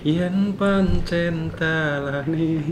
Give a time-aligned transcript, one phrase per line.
[0.00, 2.64] Yen pancen talane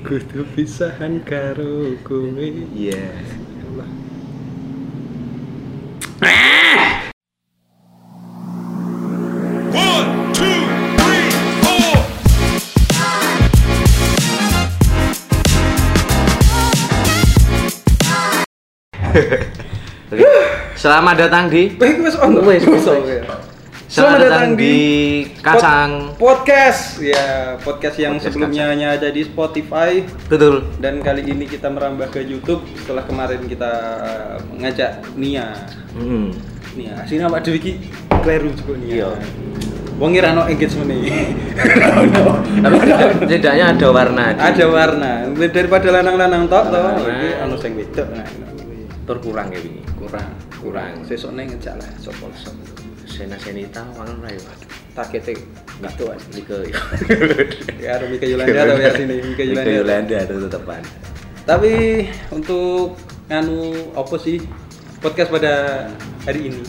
[0.00, 2.48] kudu pisahan karo kowe.
[2.72, 3.04] Iya.
[3.68, 3.84] Allah.
[9.76, 10.64] One, two,
[10.96, 11.28] three,
[11.60, 12.00] four.
[20.80, 22.16] Selamat datang di Wih, wis
[23.86, 23.92] oke.
[23.92, 24.74] Selamat datang di
[25.38, 25.90] Kacang.
[26.14, 26.98] Pod- podcast.
[26.98, 30.66] Ya, podcast yang Podcast sebelumnya hanya ada di Spotify Betul.
[30.78, 33.72] dan kali ini kita merambah ke YouTube setelah kemarin kita
[34.52, 35.54] ngajak Nia.
[35.94, 36.34] Hmm.
[36.74, 37.72] Nia, sini apa dewe iki
[38.20, 38.92] kleru juga Nia.
[38.92, 39.10] Iya.
[39.96, 41.08] Wong ngira no engagement nih.
[42.60, 44.24] Tapi tidak- setidaknya ada warna.
[44.28, 45.12] di- ada warna
[45.48, 47.00] daripada lanang-lanang tok to Lanang.
[47.16, 48.26] iki anu sing wedok nah
[49.06, 49.80] Terkurang ya ini.
[49.96, 50.92] kurang Kurang.
[51.06, 52.18] sesuk neng ngejak lah sop
[53.16, 54.40] Sena senita wangun rayu.
[54.96, 55.36] targete
[55.84, 56.56] gitu aja Mika.
[57.76, 60.82] ya ada Mika Yolanda atau ya sini Mika Mika Yolanda Yolanda ada tetepan.
[61.44, 61.72] tapi
[62.32, 62.96] untuk
[63.28, 63.60] nganu
[63.92, 64.40] apa sih
[64.98, 65.84] podcast pada
[66.24, 66.64] hari ini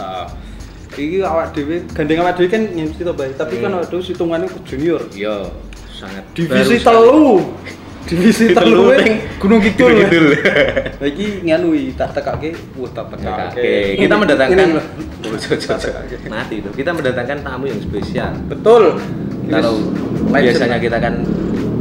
[0.88, 3.80] Iki awak dhewe gandeng awak dhewe kan MC to bae, tapi kan Hmm.
[3.80, 5.02] awak dhewe hitungannya ke junior.
[5.14, 5.52] Yo,
[5.92, 7.44] sangat Divisi telu.
[8.08, 9.20] Divisi Neng.
[9.38, 9.92] Gunung Kidul.
[9.92, 10.28] Gunung Kidul.
[10.98, 13.52] Lah iki nganu iki tak tekake, wah tak tekake.
[13.52, 14.68] Oke, kita mendatangkan.
[15.28, 15.36] Oh,
[16.32, 16.72] mati tuh.
[16.72, 18.32] Kita mendatangkan tamu yang spesial.
[18.48, 18.96] Betul.
[19.48, 20.28] Kalau Yes.
[20.28, 20.44] Legend.
[20.44, 21.14] biasanya kita kan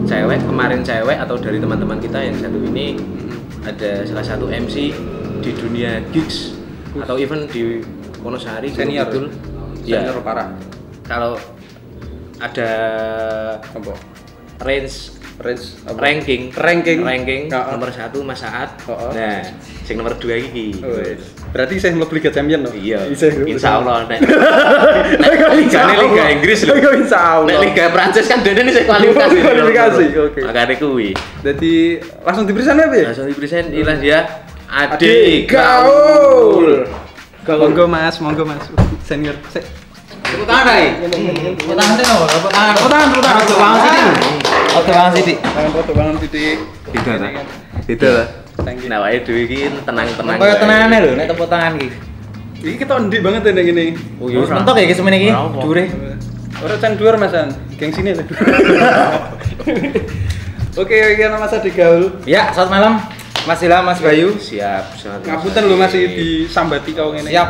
[0.06, 2.94] cewek, kemarin cewek atau dari teman-teman kita yang satu ini
[3.66, 4.94] ada salah satu MC
[5.42, 6.54] di dunia gigs
[6.94, 7.82] atau even di
[8.22, 9.06] Wonosari senior.
[9.10, 9.26] Kidul.
[9.82, 10.50] Ya, Senior parah.
[11.06, 11.38] kalau
[12.38, 12.70] ada
[14.62, 15.98] range Range apa?
[15.98, 16.98] ranking Ranking.
[17.00, 18.80] ranking nomor satu Mas Saat
[19.12, 19.44] nah
[19.82, 20.96] sing nomor dua iki Oh.
[21.46, 22.72] Berarti saya mlebu Liga Champion loh.
[22.72, 24.20] iya insya Allah nek
[25.22, 27.48] Nek Liga Liga Inggris loh insya Allah.
[27.48, 30.40] nek Liga Prancis kan dene ini saya kualifikasi Kualifikasi, oke.
[30.42, 31.74] makanya kuwi Jadi
[32.20, 33.04] langsung diberi sana ya?
[33.06, 34.18] langsung dipresent ilah dia
[34.66, 36.90] Ade Gaul.
[37.46, 38.66] Monggo Mas, monggo Mas.
[39.00, 39.38] Senior.
[39.46, 39.62] Se-
[40.26, 40.86] tepuk tangan ae
[41.54, 41.94] Tepuk tangan?
[41.94, 42.74] Tepuk tangan.
[42.74, 44.55] Tepuk tangan, tepuk tangan.
[44.76, 46.58] Sih, Oh, tepuk tangan foto bangun titik.
[46.92, 47.32] Gitu, Ini Nak.
[47.32, 47.46] kan.
[47.86, 48.26] itu lah
[48.66, 48.88] you.
[48.90, 51.88] nah wae dhewe iki tenang-tenang Kayak tenangane lho, nek tepuk tangan iki.
[52.66, 53.84] Ini kita undi banget ya yang ini.
[54.20, 55.30] oh iya mentok ya iki semene iki.
[55.32, 55.62] Ora.
[55.62, 55.84] Dure.
[56.56, 57.48] Orang can dhuwur Masan.
[57.76, 58.16] Geng sini.
[60.76, 62.20] Oke, oke nama saya Gaul.
[62.28, 62.94] Ya, selamat malam.
[63.48, 64.36] Mas Ilham, Mas Bayu.
[64.36, 67.32] siap sangat Ngapunten lu masih disambati kau ngene.
[67.32, 67.48] Siap.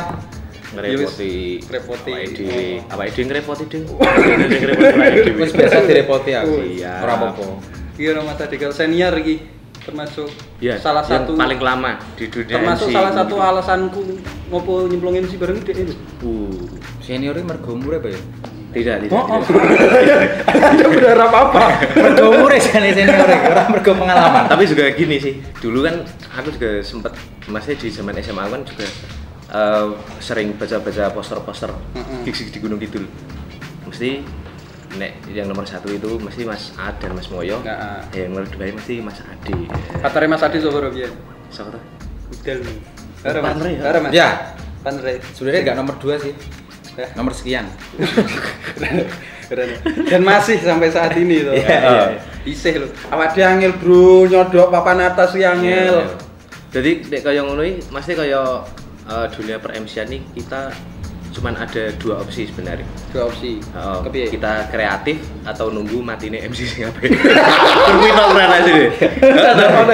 [0.72, 2.10] Ngerepoti Ngerepoti.
[2.10, 3.84] awake dhewe awake dhewe ngerepoti dhewe
[4.60, 6.54] ngerepoti dhewe Wis biasa direpoti aku.
[6.64, 6.92] Iya.
[7.00, 7.44] Ora apa-apa.
[7.96, 9.36] Iya nama saya Gaul senior iki
[9.78, 10.26] termasuk
[10.58, 12.96] ya salah yang satu paling lama di dunia termasuk MC.
[12.98, 14.00] salah satu alasanku
[14.48, 15.94] ngopo nyemplung MC bareng dia itu.
[16.20, 16.58] uh,
[16.98, 18.20] Senior iki mergo umure apa ya?
[18.74, 19.40] tidak tidak, Oh, oh.
[19.40, 20.20] tidak.
[20.68, 21.64] Anda berharap apa?
[21.94, 23.14] Mergo umure senior iki,
[23.46, 24.44] ora mergo pengalaman.
[24.44, 26.02] tapi juga gini sih dulu kan
[26.34, 27.14] aku juga sempet
[27.46, 28.84] masih di zaman SMA kan juga
[29.56, 29.86] eh,
[30.20, 31.72] sering baca-baca poster-poster
[32.28, 33.08] gigs di Gunung Kidul
[33.88, 34.20] mesti
[35.00, 38.68] nek yang nomor satu itu mesti Mas Ad dan Mas Moyo Nah, yang nomor dua
[38.72, 39.68] mesti Mas Adi
[40.00, 40.72] Katare Mas Adi tuh
[42.32, 42.60] Udel.
[43.22, 43.54] Ada Mas.
[43.54, 43.82] Panre ya?
[44.14, 44.28] Ya.
[44.82, 45.14] Panre.
[45.34, 46.34] Sebenarnya enggak nomor 2 sih.
[46.96, 47.06] Ya.
[47.18, 47.66] Nomor sekian.
[49.46, 49.68] Keren.
[50.10, 51.54] Dan masih sampai saat ini tuh.
[51.54, 52.20] Iya, iya, iya.
[52.46, 52.88] Isih lho.
[53.10, 56.06] Awak dia angel, Bro, nyodok papan atas si angel.
[56.70, 58.62] Jadi nek kaya ngono iki mesti kaya
[59.08, 60.70] eh, dunia per MC ini kita
[61.36, 62.88] cuman ada dua opsi sebenarnya.
[63.12, 63.60] Dua opsi.
[63.76, 64.32] Kepiye?
[64.32, 67.12] kita kreatif atau nunggu matine MC sing ape.
[68.32, 68.90] Keren aja deh.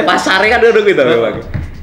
[0.07, 1.43] Pasare kan udah gitu memang.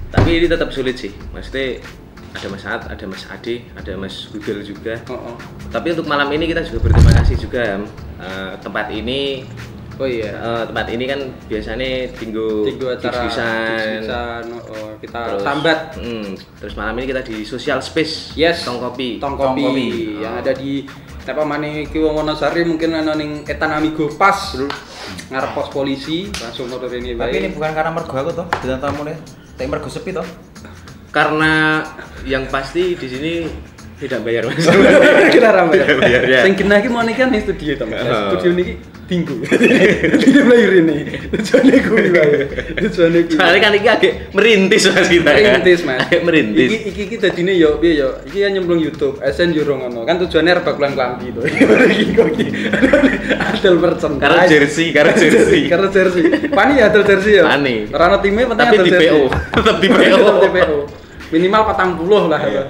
[0.10, 1.12] Tapi ini tetap sulit sih.
[1.36, 1.84] Maksudnya
[2.30, 4.96] ada Mas Saad, ada Mas Ade, ada Mas Google juga.
[5.10, 5.38] Oh, oh.
[5.74, 7.84] Tapi untuk malam ini kita juga berterima kasih juga.
[8.20, 9.44] Eh, tempat ini
[10.00, 10.32] Oh iya.
[10.32, 11.20] eh, tempat ini kan
[11.52, 13.28] biasanya tinggu Tinggu acara
[14.72, 16.28] oh, kita Terus, sambat mm,
[16.64, 18.64] terus malam ini kita di social space Yes.
[18.64, 19.88] tong kopi tong kopi, Tong kopi.
[20.24, 20.88] yang ada di
[21.30, 24.58] apa mana ki wong Wonosari mungkin ana ning Etan Amigo pas
[25.30, 29.06] ngarep pos polisi langsung motor ini Tapi ini bukan karena mergo aku toh, bintang tamu
[29.06, 29.14] nih.
[29.54, 30.26] Tapi mergo sepi toh.
[31.10, 31.82] karena
[32.26, 33.32] yang pasti di sini
[33.98, 34.62] tidak bayar mas
[35.36, 35.82] Kita ramai.
[35.82, 36.40] Tidak bayar, ya.
[36.46, 38.06] Sing kena iki mau nih kan studio to, Mas.
[38.06, 38.34] Oh.
[38.34, 38.74] Studio niki
[39.10, 39.36] tinggu.
[40.22, 40.98] Jadi mulai ini.
[41.34, 42.38] Tujuane kuwi wae.
[42.78, 43.36] Tujuane kuwi.
[43.42, 45.58] soalnya kan ini agak merintis mas kita ya.
[45.58, 46.00] Merintis, Mas.
[46.06, 48.10] agak merintis Iki iki iki dadine yo piye yo.
[48.30, 49.18] Iki kan nyemplung YouTube.
[49.26, 50.06] SN yo ngono.
[50.06, 51.42] Kan tujuannya arep bakulan klambi to.
[52.00, 52.48] Iki kok iki.
[53.50, 54.16] Adel percent.
[54.22, 56.24] karena jersey karena jersey Karena jersey.
[56.54, 57.44] Pani ya adel jersey ya.
[57.50, 57.90] Pani.
[57.90, 59.10] Ora ono time penting tapi adel di jersey.
[59.10, 59.22] PO
[59.58, 60.78] tetap di PO Tetep di PO.
[61.34, 62.42] Minimal 40 lah.
[62.46, 62.64] Iya.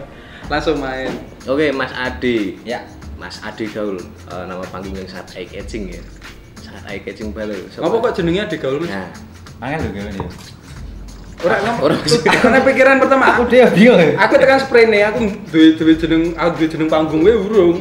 [0.49, 1.11] Langsung main.
[1.49, 2.98] oke mas Ade Ya.
[3.19, 6.01] Mas Ade Gaul eh, nama panggung yang sangat eye catching ya
[6.57, 8.89] sangat eye catching banget Ngapa kok jenenge Ade Gaul Mas?
[8.89, 9.07] nah
[9.59, 10.23] Angin lho.
[11.39, 11.79] Ora ngapa.
[11.83, 12.19] Ora mesti.
[12.23, 13.95] Karena pikiran pertama Aku dia bingung.
[13.95, 14.15] ya.
[14.17, 17.77] aku tekan sprene aku duwe duwe jeneng aku duwe jeneng panggung gue urung.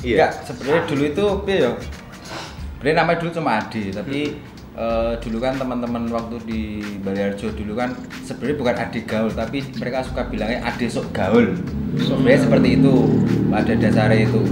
[0.00, 1.70] iya Enggak, sebenarnya dulu itu piye ya?
[2.76, 4.18] Sebenarnya namanya dulu cuma Adi, tapi
[4.78, 6.62] eh, dulu kan teman-teman waktu di
[7.02, 7.92] Baliarjo dulu kan
[8.22, 11.58] sebenarnya bukan Adi gaul, tapi mereka suka bilangnya Adi sok gaul.
[11.98, 12.94] Sebenarnya seperti itu,
[13.50, 14.42] pada dasarnya itu.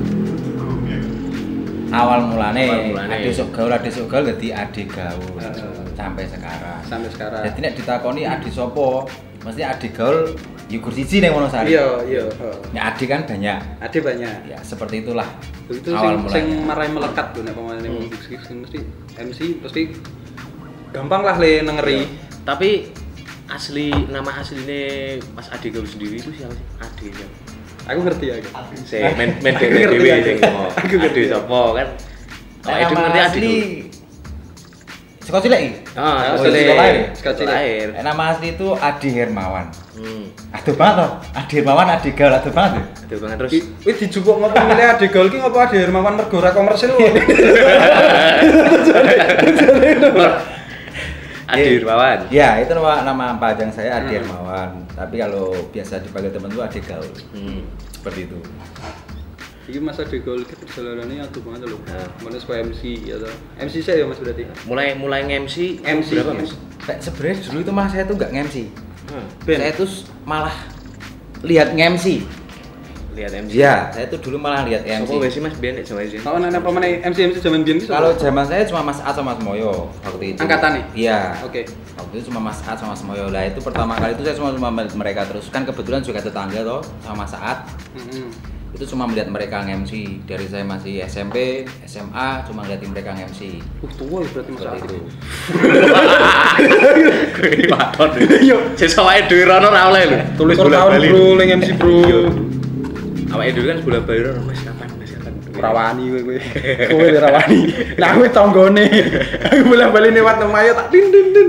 [1.86, 3.12] Awal mulane, Awal mulane.
[3.22, 5.94] Adi sok gaul, Adi sok gaul jadi Adi gaul Heeh.
[5.94, 6.80] sampai sekarang.
[6.82, 7.42] Sampai sekarang.
[7.46, 9.06] Jadi nek ditakoni Adi sopo,
[9.46, 10.34] mesti Adi gaul
[10.66, 11.78] yukur siji ning Wonosari.
[11.78, 12.24] Iya, iya.
[12.74, 13.58] Nek Adi kan banyak.
[13.78, 14.50] Ade banyak.
[14.50, 15.26] Ya, seperti itulah.
[15.66, 18.06] Itu awal sing marai melekat tuh nek pemain Hmm.
[18.06, 18.10] wong
[18.40, 18.78] sing mesti
[19.16, 19.82] MC pasti
[20.90, 22.06] gampang lah le nengeri.
[22.42, 22.94] tapi
[23.46, 24.82] asli nama aslinya
[25.32, 27.34] Mas Ade Gaul sendiri itu siapa sih Ade siapa
[27.86, 28.34] Aku ngerti ya.
[28.82, 29.54] si men men
[30.12, 30.22] aja.
[30.24, 31.20] sing ngomong Aku ngerti.
[31.26, 31.88] Sapa kan
[32.66, 33.54] Oh, itu ngerti Ade.
[35.26, 35.78] Sekolah cilik iki?
[35.92, 36.96] Ah, Oh, sekolah lahir.
[37.12, 37.86] Sekolah lahir.
[37.90, 39.66] Nek nama asli itu Adi Hermawan.
[39.92, 40.30] Hmm.
[40.52, 41.10] Aduh banget toh.
[41.34, 42.72] Adi Hermawan, Adi Gaul, aduh banget.
[42.72, 42.82] ya.
[43.02, 43.50] Aduh banget terus.
[43.50, 47.10] Ki- Wih dijupuk ngopo milih Ade Gaul ki ngopo Ade Hermawan mergo ora komersil kok.
[51.46, 52.18] Ade Irmawan.
[52.28, 54.82] Ya, itu nama, nama panjang saya Adi Hermawan.
[54.92, 57.10] Tapi kalau biasa dipanggil teman itu Adi Gaul.
[57.30, 57.62] Hmm.
[57.92, 58.38] Seperti itu.
[59.66, 61.78] Iki Mas Ade Gaul ki perjalanannya atuh banget lho.
[61.90, 62.06] Nah.
[62.22, 63.34] Mana supaya MC ya toh.
[63.58, 64.46] MC saya ya Mas berarti.
[64.62, 66.22] Mulai mulai MC MC.
[66.22, 66.54] berapa Mas?
[67.02, 68.56] Sebenarnya dulu itu mas saya tuh nggak nge-MC.
[69.10, 69.26] Hmm.
[69.42, 69.58] Ben.
[69.58, 69.90] Saya tuh
[70.22, 70.54] malah
[71.42, 72.22] lihat nge-MC.
[73.18, 73.50] Lihat MC.
[73.58, 75.10] Iya, saya tuh dulu malah lihat MC.
[75.18, 76.20] wes sih Mas Ben nek sama sih?
[76.22, 79.42] Kalau nanya pemain MC MC zaman ki Kalau zaman saya cuma Mas A sama Mas
[79.42, 80.38] Moyo waktu itu.
[80.46, 80.94] Angkatannya?
[80.94, 81.42] Iya.
[81.42, 81.66] Oke.
[81.98, 83.34] Waktu itu cuma Mas Saat sama Mas Moyo.
[83.34, 86.62] Lah itu pertama kali itu saya cuma cuma melihat mereka terus kan kebetulan juga tetangga
[86.62, 87.66] toh sama Mas Saat.
[87.98, 88.54] Heeh.
[88.76, 93.64] Itu cuma melihat mereka nge-MC dari saya masih SMP, SMA cuma ngeliatin mereka nge-MC.
[93.80, 94.98] Uh, tua ya berarti Seperti itu.
[97.72, 98.10] Wadon.
[98.44, 100.18] Yo, sesuk wae dhewe rono ra oleh lho.
[100.36, 101.08] Tulis bola tahun bali.
[101.08, 101.96] bro leng MC bro.
[103.32, 105.32] Awake dhewe kan bola bali rono Mas kapan Mas kapan.
[105.56, 106.36] Rawani kowe kowe.
[106.92, 107.60] Kowe le rawani.
[107.96, 108.84] Lah kowe tanggone.
[109.40, 111.48] Aku bola bali lewat nang mayo tak din din din.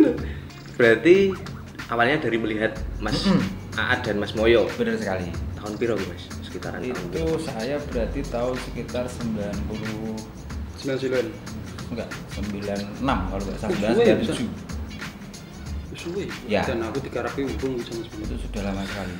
[0.79, 1.35] Berarti
[1.91, 2.71] awalnya dari melihat
[3.03, 3.19] Mas
[3.75, 4.71] Aad dan Mas Moyo.
[4.79, 5.27] Benar sekali.
[5.59, 6.36] Tahun piro Mas?
[6.57, 7.37] Sekitaran tahun Itu piro?
[7.37, 10.17] saya berarti tahun sekitar 90
[10.75, 11.27] Sembilan siluan.
[11.87, 14.49] enggak 96 kalau nggak salah Oh, suwe ya, 97.
[15.93, 16.23] Suwe.
[16.45, 16.61] Ya.
[16.65, 19.13] Dan aku dikarapi hubung bisa Mas Itu sudah lama sekali.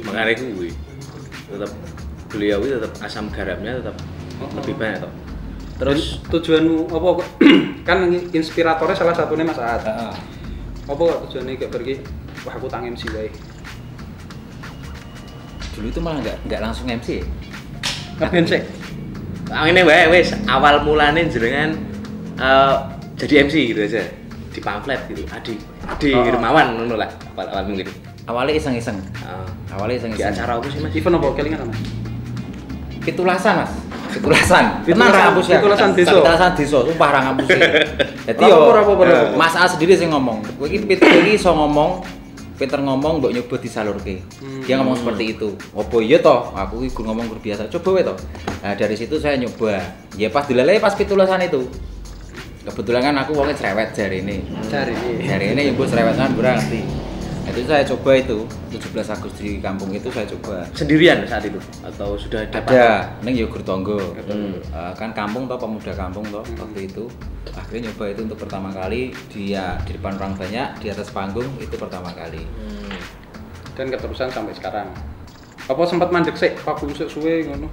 [0.00, 0.70] Makanya kuwi
[1.44, 1.70] tetap
[2.28, 3.96] beliau itu tetap asam garamnya tetap
[4.34, 4.50] Oh.
[4.60, 5.12] lebih banyak toh.
[5.78, 7.28] Terus Terus tujuanmu apa kok?
[7.88, 7.98] kan
[8.30, 9.80] inspiratornya salah satunya Mas Aat.
[9.86, 10.14] Heeh.
[10.84, 11.94] Apa tujuannya gak pergi?
[12.42, 13.30] Wah aku tang MC wae.
[15.74, 17.24] Dulu itu malah nggak nggak langsung MC ya.
[18.18, 18.62] Ngeband sih.
[19.52, 21.76] Ah, wae wis awal mulane jenengan
[22.38, 22.74] eh,
[23.14, 24.02] jadi MC gitu aja
[24.50, 25.22] di pamflet gitu.
[25.28, 25.54] Adi
[25.84, 26.22] Adi Oh.
[26.22, 27.86] Hirmawan ngono lah awal, awal mungkin.
[28.24, 28.96] Awalnya iseng-iseng.
[29.20, 29.44] Ah,
[29.76, 30.32] Awalnya di iseng-iseng.
[30.32, 30.92] acara apa sih Mas?
[30.96, 31.80] Event apa kelingan Mas?
[33.04, 33.72] Pitulasan mas
[34.08, 35.58] Pitulasan Pitulasan- Tenang, ra ngapus ya.
[35.60, 36.10] pitulasan desa.
[36.16, 37.58] Pitulasan desa Sumpah ra ngapus ya.
[38.32, 38.56] Jadi yo?
[39.36, 42.00] Mas A sendiri sih ngomong Gue ini ini so ngomong
[42.54, 44.22] Peter ngomong mbok nyoba disalurke.
[44.38, 44.62] Hmm.
[44.62, 45.58] Dia ngomong seperti itu.
[45.74, 46.54] Apa iya toh?
[46.54, 47.66] Aku iki gur ngomong biasa.
[47.66, 48.16] Coba wae toh.
[48.62, 49.82] Nah, dari situ saya nyoba.
[50.14, 51.66] Ya pas dileleh pas pitulasan itu.
[52.64, 54.40] Kebetulan kan aku wongnya cerewet jari ini.
[54.70, 54.94] Cari.
[55.26, 56.30] Hari ini ibu cerewet kan.
[56.32, 56.62] Nah,
[57.44, 58.38] Itu saya coba itu
[58.72, 60.64] 17 Agustus di kampung itu saya coba.
[60.72, 62.72] Sendirian saat itu atau sudah dapat?
[62.72, 64.00] Ada neng Yogur Tonggo.
[64.24, 64.58] Hmm.
[64.58, 67.04] Eh, kan kampung toh pemuda kampung toh waktu itu.
[67.54, 71.76] Akhirnya nyoba itu untuk pertama kali dia di depan orang banyak di atas panggung itu
[71.76, 72.42] pertama kali.
[72.42, 72.98] Hmm.
[73.76, 74.88] Dan keterusan sampai sekarang.
[75.64, 76.52] Apa sempat mandek sih?
[76.64, 77.68] Paku usuk suwe ngono.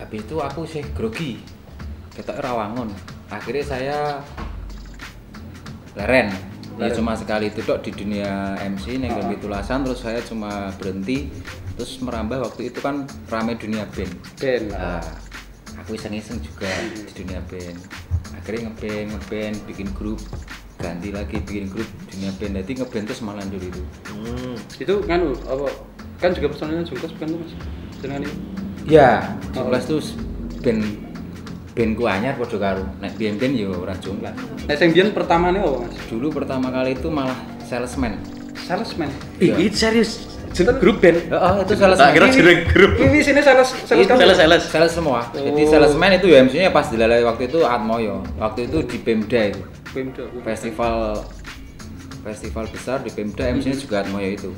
[0.00, 1.40] Habis itu aku sih grogi.
[2.12, 2.90] Ketok rawangun.
[3.32, 3.98] Akhirnya saya
[5.96, 6.51] leren.
[6.74, 6.96] Ya Leren.
[6.98, 9.28] cuma sekali itu dok di dunia MC neng Ah.
[9.36, 11.28] tulasan terus saya cuma berhenti
[11.76, 14.12] terus merambah waktu itu kan rame dunia band.
[14.36, 14.68] Ben.
[14.68, 15.00] Nah,
[15.76, 17.76] aku iseng-iseng juga di dunia band.
[18.34, 20.18] Akhirnya ngeband, ngeband, bikin grup,
[20.76, 22.58] ganti lagi bikin grup dunia band.
[22.58, 23.82] Jadi ngeband terus malah dulu itu.
[24.10, 24.56] Hmm.
[24.76, 25.66] Itu kan apa?
[26.18, 27.52] Kan juga personilnya Jungkas bukan tuh Mas?
[28.00, 28.34] Jenengan ini.
[28.82, 29.12] Ya,
[29.54, 29.66] Oh.
[29.68, 30.02] jumlah tuh
[30.58, 30.82] band
[31.72, 32.82] bandku anyar padha karo.
[33.00, 34.32] Nek band-band ya ora jumlah.
[34.68, 35.96] Nah, sing biyen pertamane apa Mas?
[36.06, 38.20] Dulu pertama kali itu malah salesman.
[38.62, 39.08] Salesman.
[39.38, 39.54] Ih, Iya.
[39.62, 40.10] itu serius.
[40.52, 41.16] Jeneng grup band.
[41.24, 42.12] Heeh, itu Tak salesman.
[42.12, 42.90] kira jeneng grup.
[42.94, 44.20] Ini sini sales sales kamu.
[44.20, 44.62] sales sales.
[44.68, 45.20] Sales semua.
[45.32, 45.70] Jadi Oh.
[45.70, 48.20] salesman itu ya MC-nya pas dilalai waktu itu Atmoyo.
[48.36, 49.64] Waktu itu di Pemda itu.
[49.90, 50.24] Pemda.
[50.44, 51.24] Festival
[52.22, 54.50] festival besar di Pemda MC-nya juga Atmoyo itu.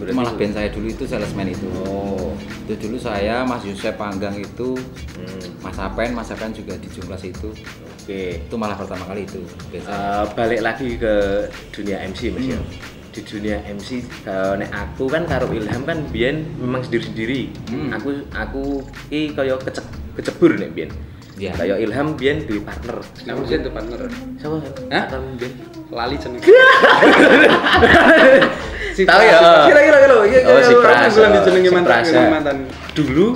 [0.00, 2.32] Berarti- malah band saya dulu itu salesman itu Oh.
[2.64, 4.72] itu dulu saya Mas Yusuf Panggang itu
[5.14, 5.60] Hmm.
[5.60, 7.52] Mas Apen Mas Apen juga di Jungklas itu
[8.00, 8.40] Oke.
[8.40, 9.44] itu malah pertama kali itu.
[9.70, 11.14] Eh, balik lagi ke
[11.70, 12.56] dunia MC Mas ya.
[12.56, 12.88] Hmm.
[13.10, 13.88] Di dunia MC
[14.22, 17.52] kalau nek aku kan karo Ilham kan biyen memang sendiri-sendiri.
[17.68, 17.92] Hmm.
[17.92, 18.62] Aku aku
[19.06, 19.82] iki kaya kece,
[20.14, 20.90] kecebur nek biyen.
[21.40, 21.52] Iya.
[21.56, 23.00] Kaya Ilham biyen duwe partner.
[23.00, 24.00] Kamu sih itu partner.
[24.36, 24.56] Siapa?
[24.92, 25.04] Hah?
[25.08, 25.52] Partner biyen.
[25.88, 26.42] Lali jeneng.
[29.00, 29.38] Tahu ya?
[29.64, 30.14] Kira-kira kira.
[30.28, 30.82] Iya, Oh, si kira-kira.
[30.84, 31.00] Prasa.
[31.00, 32.20] Aku belum dijenengi Si mantan, Prasa.
[32.28, 32.56] mantan.
[32.92, 33.26] Dulu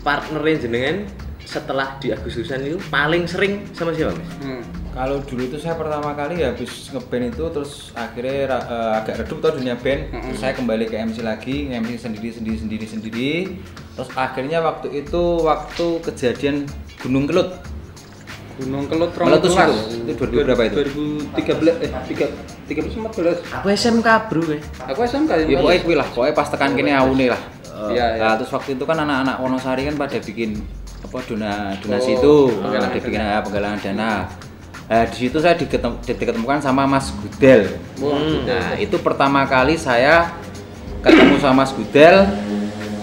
[0.00, 0.96] partnernya jenengan
[1.42, 4.30] setelah di Agustusan itu paling sering sama siapa Mas?
[4.38, 4.62] Hmm.
[4.92, 9.56] Kalau dulu itu saya pertama kali habis ngeband itu terus akhirnya eh, agak redup tau
[9.56, 10.12] dunia band.
[10.12, 13.32] Terus saya kembali ke MC lagi, MC sendiri sendiri sendiri sendiri.
[13.94, 16.56] Terus akhirnya waktu itu waktu kejadian
[16.98, 17.48] Gunung Kelut.
[18.58, 19.74] Gunung Kelut Meletus itu.
[20.10, 20.76] Itu 2000 berapa itu?
[21.34, 23.62] 2013 eh 3 13 14.
[23.62, 24.60] Aku SMK bro eh.
[24.90, 27.42] Aku SMK Ya pokoknya kuwi lah, pokoknya pas tekan kene aune lah.
[27.78, 28.22] Iya, iya.
[28.26, 30.58] Nah, terus waktu itu kan anak-anak Wonosari kan pada bikin
[30.98, 34.10] apa dona donasi Oh, itu, penggalangan ada bikin penggalangan dana.
[34.88, 37.78] Nah, di situ saya diketem, diketemukan sama Mas Gudel.
[38.02, 38.42] Hmm.
[38.48, 40.34] Nah, itu pertama kali saya
[41.04, 42.26] ketemu sama Mas Gudel,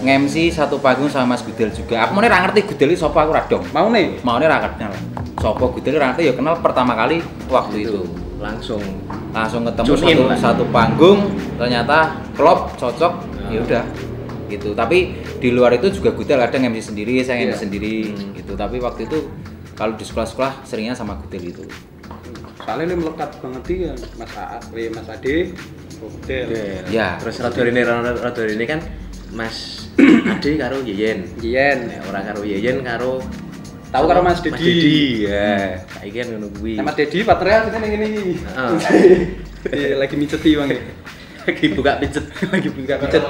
[0.06, 2.06] nge-MC satu panggung sama Mas Gudel juga.
[2.06, 3.64] Aku mau ngerti Gudel itu sapa aku radong.
[3.74, 4.22] Mau nih.
[4.22, 4.94] Mau nih kenal.
[5.42, 8.02] Sopo Gudel ra ngerti ya kenal pertama kali waktu itu.
[8.36, 8.84] langsung
[9.34, 10.38] Langsung ketemu satu, lah.
[10.38, 13.14] satu panggung, ternyata klop cocok,
[13.50, 13.84] ya udah
[14.52, 14.76] gitu.
[14.76, 17.58] Tapi di luar itu juga Gudel kadang MC sendiri, saya MC Iya.
[17.58, 17.96] sendiri
[18.38, 18.54] gitu.
[18.54, 19.28] Tapi waktu itu
[19.74, 21.64] kalau di sekolah-sekolah seringnya sama Gudel itu.
[22.64, 24.58] Soalnya ini melekat banget sih ya Mas A,
[24.94, 25.36] Mas Ade,
[26.02, 26.46] Hotel.
[26.92, 27.16] Ya.
[27.18, 28.80] terus rada ini rada ini kan
[29.36, 29.92] Mas
[30.32, 31.92] Ade karo Yeyen Yen.
[31.92, 33.20] Nek ora karo Yeyen karo
[33.92, 34.64] Tahu karo Mas Mas Dedi.
[34.64, 38.34] Dedi ya saiki kan ngono kuwi Mas Dedi partnernya sini ngene iki.
[38.56, 38.72] Ah.
[39.66, 40.70] Iya, lagi miceti Bang.
[40.70, 40.78] ya.
[41.46, 43.24] lagi buka pijet lagi buka pijet.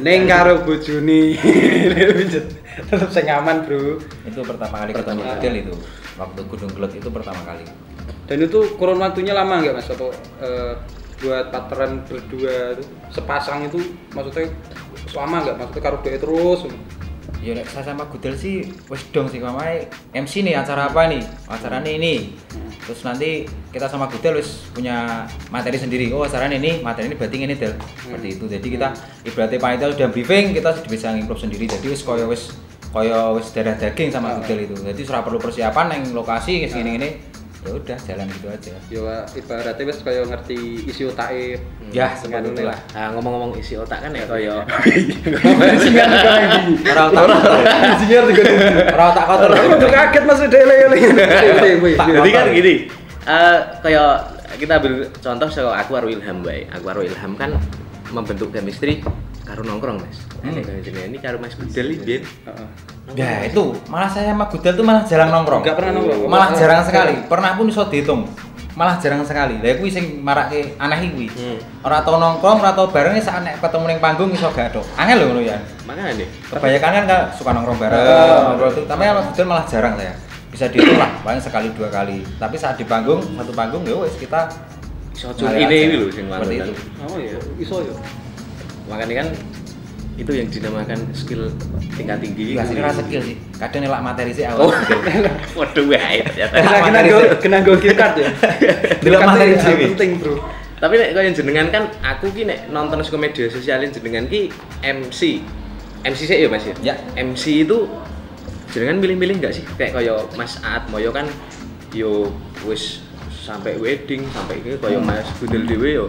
[0.00, 1.36] Neng karo bojone.
[2.20, 2.46] Pijet.
[2.88, 4.00] Tetep sing aman, Bro.
[4.24, 5.74] Itu pertama kali ketemu Gudel itu.
[6.20, 7.64] Waktu Gunung Kelut itu pertama kali.
[8.24, 10.80] Dan itu kurun waktunya lama nggak Mas atau eh,
[11.20, 13.78] buat partneran berdua itu sepasang itu
[14.16, 14.48] maksudnya
[15.10, 16.70] selama nggak maksudnya karo dhek terus
[17.40, 21.24] Ya nek saya sama Gudel sih wis dong sih mamai MC nih acara apa nih?
[21.48, 22.36] Acaranya ini.
[22.84, 26.12] Terus nanti kita sama Gudel wis punya materi sendiri.
[26.12, 27.80] Oh, acaranya ini, materi ini berarti ini Del.
[27.80, 28.44] Seperti itu.
[28.44, 28.92] Jadi kita
[29.24, 31.64] ibaratnya panitia udah briefing, kita bisa ngimprov sendiri.
[31.64, 32.52] Jadi wis koyo wis
[32.92, 34.76] koyo wis darah daging sama Gudel itu.
[34.76, 37.08] Jadi surah perlu persiapan yang lokasi wis ngene ngene.
[37.60, 38.72] Ya udah jalan gitu aja.
[38.88, 41.60] ya ibaratnya wis kaya ngerti isi otake
[41.92, 42.78] Ya, seperti seperti itulah.
[42.96, 44.64] Nah, ngomong-ngomong isi otak kan ya kaya
[46.88, 47.20] Ora otak.
[47.20, 47.60] Kotor.
[47.66, 48.42] Insinyur juga
[48.96, 49.50] Ora otak kotor.
[49.52, 50.98] Aku kaget Mas udah ele-ele.
[52.00, 52.74] Jadi kan gini,
[53.28, 54.10] eh kayak
[54.56, 56.64] kita ambil contoh kalau aku karo Ilham bae.
[56.72, 57.60] Aku karo Ilham kan
[58.10, 59.04] membentuk chemistry
[59.50, 60.18] karo nongkrong, Mas.
[60.46, 60.62] Hmm.
[61.10, 62.22] Ini karo Mas iki biyen.
[63.18, 65.66] Ya itu, malah saya sama Gudel tuh malah jarang nongkrong.
[65.66, 66.30] Nggak pernah nongkrong.
[66.30, 67.14] Malah jarang sekali.
[67.26, 68.30] Pernah pun iso dihitung.
[68.78, 69.58] Malah jarang sekali.
[69.58, 71.26] Lah kuwi sing marake aneh kuwi.
[71.34, 71.58] Hmm.
[71.82, 74.78] Ora tau nongkrong, ora tau bareng sak nek ketemu ning panggung iso gak.
[74.94, 75.58] Angel lho ngono ya.
[75.90, 76.28] Makanya nih.
[76.46, 77.98] Kebanyakan kan kan suka nongkrong bareng,
[78.62, 78.86] tuh.
[78.86, 80.14] Tapi sama Gudel malah jarang saya.
[80.50, 82.22] Bisa dihitung lah, paling sekali dua kali.
[82.38, 84.50] Tapi saat di panggung, satu panggung ya wis kita
[85.20, 86.72] Iso ini lho sing Seperti itu.
[86.72, 87.04] kan.
[87.04, 87.92] Oh iya, iso ya.
[88.90, 89.28] Makanya kan
[90.18, 91.48] itu yang dinamakan skill
[91.96, 92.52] tingkat tinggi.
[92.52, 93.36] Ya sini rasa skill sih.
[93.56, 95.24] Kadang nelak materi sih Oh, awal Gudel.
[95.56, 96.54] waduh wae ternyata.
[96.58, 98.28] Kena kena materi go kena go gift card ya.
[99.00, 99.74] Card materi sih.
[99.96, 100.34] penting, Bro.
[100.76, 104.48] Tapi nek kaya jenengan kan aku ki nek nonton saka media sosialin jenengan ki
[104.82, 105.40] MC.
[106.00, 106.74] MC sih ya Mas ya?
[106.80, 106.94] Ya.
[107.14, 107.88] MC itu
[108.72, 109.64] jenengan milih-milih nggak sih?
[109.76, 111.28] Kayak kaya Mas Aat Moyo kan
[111.92, 112.28] yo
[112.64, 113.04] wis
[113.40, 115.08] sampai wedding sampai ke kaya Hmm.
[115.08, 116.06] Mas Budel dhewe yo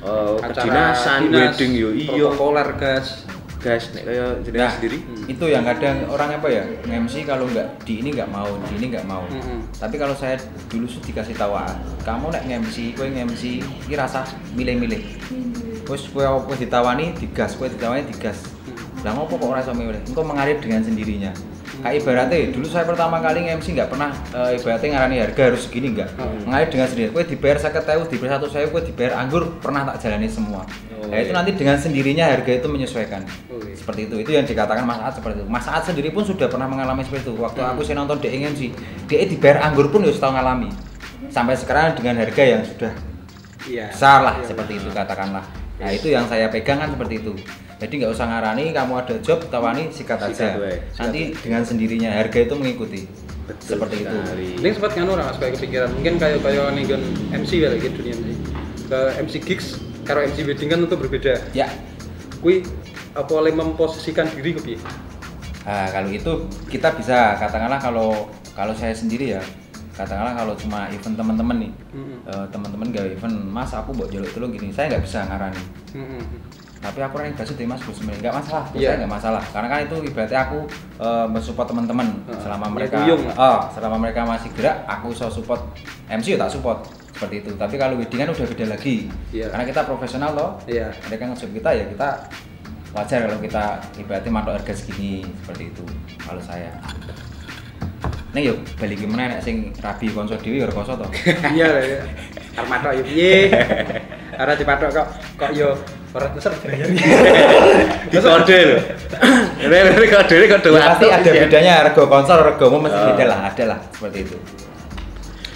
[0.00, 2.08] eh, Acara kedinasan dinas, wedding yo iya.
[2.08, 3.08] Protokoler, gas.
[3.60, 4.98] gas nek kaya jenengan Nah, sendiri.
[5.28, 8.86] Itu yang kadang orang apa ya MC kalau nggak di ini nggak mau di ini
[8.88, 9.20] nggak mau.
[9.26, 9.68] Mm-mm.
[9.76, 11.68] tapi kalau saya dulu sih dikasih tahu "Ah,
[12.00, 15.04] kamu nek MC kue MC ini rasa milih-milih.
[15.84, 18.48] Terus kue apa ditawani digas kue ditawani digas.
[19.04, 20.00] Lah ngopo kok orang iso milih?
[20.08, 21.32] Engkau mengalir dengan sendirinya
[21.78, 25.88] kayak ibaratnya dulu saya pertama kali MC nggak pernah eh, ibaratnya ngarani harga harus segini
[25.92, 26.42] nggak Hmm.
[26.44, 30.02] mengalir dengan sendiri kue dibayar saya tahu dibayar satu saya kue dibayar anggur pernah tak
[30.02, 31.38] jalani semua Oh, nah itu iya.
[31.40, 33.72] nanti dengan sendirinya harga itu menyesuaikan Oh, iya.
[33.72, 36.66] seperti itu itu yang dikatakan Mas Aat seperti itu Mas Aat sendiri pun sudah pernah
[36.66, 38.60] mengalami seperti itu waktu aku saya nonton DNG
[39.06, 40.68] dia dibayar anggur pun ya tahu ngalami
[41.26, 42.92] sampai sekarang dengan harga yang sudah
[43.62, 43.88] Iya.
[43.88, 44.82] besar lah Iya, seperti benar.
[44.82, 45.44] itu katakanlah
[45.80, 47.32] nah itu yang saya pegang kan seperti itu.
[47.80, 50.52] Jadi nggak usah ngarani kamu ada job tawani sikat aja.
[50.52, 50.78] Sikat wae.
[51.00, 53.08] nanti dengan sendirinya harga itu mengikuti.
[53.48, 54.12] Betul seperti itu.
[54.12, 54.46] sekali.
[54.60, 55.88] Ini sempat kan orang kayak kepikiran.
[55.96, 56.84] Mungkin kayak kayak nih
[57.32, 58.36] MC ya lagi dunia MC
[58.90, 59.66] ke MC gigs
[60.04, 61.34] karo MC wedding kan itu berbeda.
[61.56, 61.72] Ya.
[62.44, 62.62] Kui
[63.16, 64.78] apa oleh memposisikan diri ke piye?
[65.64, 66.32] Nah, kalau itu
[66.72, 69.42] kita bisa katakanlah kalau kalau saya sendiri ya
[69.92, 72.18] katakanlah kalau cuma event teman-teman nih Mm-mm.
[72.24, 76.22] eh, teman-teman gak event mas aku buat jaluk tolong gini saya nggak bisa ngarani Mm-mm.
[76.80, 79.78] tapi aku orang gaji dari mas Gus sebenarnya nggak masalah saya nggak masalah karena kan
[79.82, 80.58] itu ibaratnya aku
[80.96, 82.40] eh, mensupport teman-teman Heeh.
[82.40, 83.34] selama Ya, mereka lah.
[83.36, 85.60] oh, selama mereka masih gerak aku so support
[86.08, 86.78] MC ya tak support
[87.10, 89.52] seperti itu tapi kalau wedding kan udah beda lagi Iya.
[89.52, 90.88] karena kita profesional loh Iya.
[91.04, 92.08] mereka nge kita ya kita
[92.90, 93.62] wajar kalau kita
[93.96, 95.84] ibaratnya matok harga segini seperti itu
[96.18, 96.74] kalau saya
[98.30, 101.06] Nih yuk balik gimana nek sing rabi konso dhewe ya rekoso to.
[101.56, 101.98] Iya ya.
[102.54, 103.50] Arep matok yo piye?
[104.38, 105.74] Ora dipatok kok kok yo
[106.14, 106.86] ora besar bayar.
[108.06, 108.78] Di kode lho.
[109.60, 109.76] Ini
[110.14, 111.42] kode kode Ya, pasti ada ya.
[111.42, 113.06] bedanya rego konsol regomu mesti Oh.
[113.10, 114.36] beda lah, ada lah seperti itu.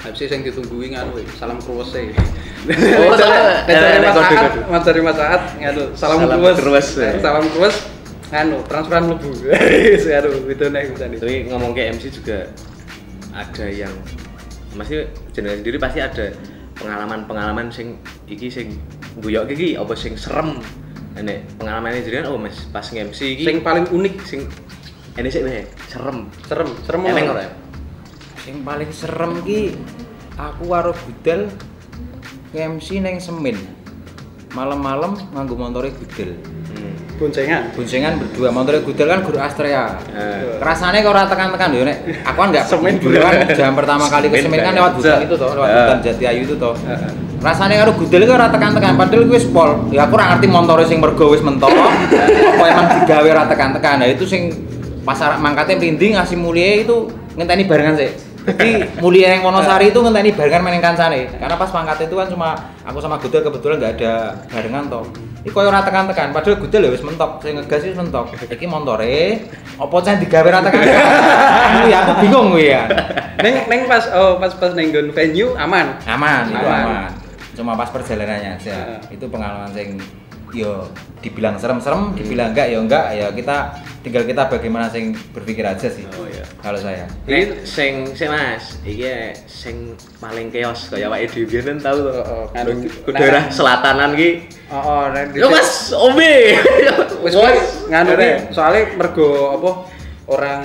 [0.02, 2.10] Habis sing ditungguin nganu salam kruwese.
[2.66, 3.62] Oh, salah.
[3.64, 4.52] dari Eh, Mas Saat.
[4.66, 6.56] Mas dari Mas Saat nganu salam Salam kruwes.
[6.58, 7.10] kruwes, ya.
[7.22, 7.76] Salam kruwes
[8.34, 9.30] nganu transferan mlebu.
[9.94, 12.50] Wis aduh itu nek bisa Tapi ngomong ke MC juga
[13.30, 13.94] ada yang
[14.74, 16.34] masih jenengan sendiri pasti ada
[16.74, 17.94] pengalaman-pengalaman sing
[18.26, 18.74] iki sing
[19.22, 20.58] guyok iki apa sing serem.
[21.14, 24.50] Nek pengalamannya jenengan oh Mas pas nge-MC iki Sing paling unik sing
[25.14, 26.26] ini sih weh, serem.
[26.50, 27.46] serem, serem Eneng ora?
[28.50, 29.78] Yang paling serem ki
[30.34, 31.46] aku karo budal
[32.50, 33.54] MC neng semin.
[34.58, 36.34] Malam-malam nganggo montore gudel.
[37.14, 37.70] Boncengan.
[37.78, 39.94] Boncengan berdua, montore gudel kan guru Astrea.
[40.10, 40.58] Eh.
[40.58, 41.98] Rasanya kok ora tekan-tekan lho nek.
[42.26, 45.34] Aku kan enggak Semen dulu kan jam pertama kali ke Semen kan lewat hutan itu
[45.38, 46.74] toh, lewat hutan Jati Ayu itu toh.
[46.74, 47.12] Heeh.
[47.44, 48.96] rasanya karo gudel itu ora tekan-tekan.
[48.96, 49.70] Padahal gue pol.
[49.92, 54.00] Ya aku ora ngerti montore sing mergo wis mentok apa emang digawe ora tekan-tekan.
[54.00, 54.50] Nah itu sing
[55.04, 58.08] pas arek mangkate merinding ngasih mulia itu ngenteni barengan sih
[58.44, 61.32] jadi mulia yang Wonosari itu ngenteni barengan main kancane.
[61.40, 64.12] Karena pas mangkat itu kan cuma aku sama gudel kebetulan nggak ada
[64.52, 65.04] barengan toh
[65.44, 67.44] ini koyo ora tekan-tekan padahal gudel ya wis mentok.
[67.44, 68.32] Sing ngegas wis mentok.
[68.48, 69.44] Iki montore
[69.76, 71.04] apa cah digawe ora tekan-tekan?
[71.92, 72.88] Ya aku bingung gue ya.
[73.44, 76.00] Neng neng pas oh pas pas neng venue aman.
[76.08, 76.84] aman itu Aman.
[76.88, 77.10] aman.
[77.52, 78.98] Cuma pas perjalanannya aja.
[79.12, 80.00] Itu pengalaman sing
[80.54, 80.86] yo
[81.18, 83.56] dibilang serem-serem dibilang enggak ya enggak ya kita
[84.06, 86.46] tinggal kita bagaimana sing berpikir aja sih Oh, iya.
[86.62, 91.96] kalau saya Ini sing sing Mas, iki sing paling chaos kaya awake dhewe kan tau
[91.98, 92.12] to.
[92.12, 92.68] Oh, oh, kan.
[93.16, 94.46] Daerah selatanan ki.
[94.68, 96.60] Oh, oh neng Yo Mas, Ombe.
[97.24, 98.20] Wis wis nganu
[98.52, 99.70] soalnya mergo apa
[100.28, 100.60] orang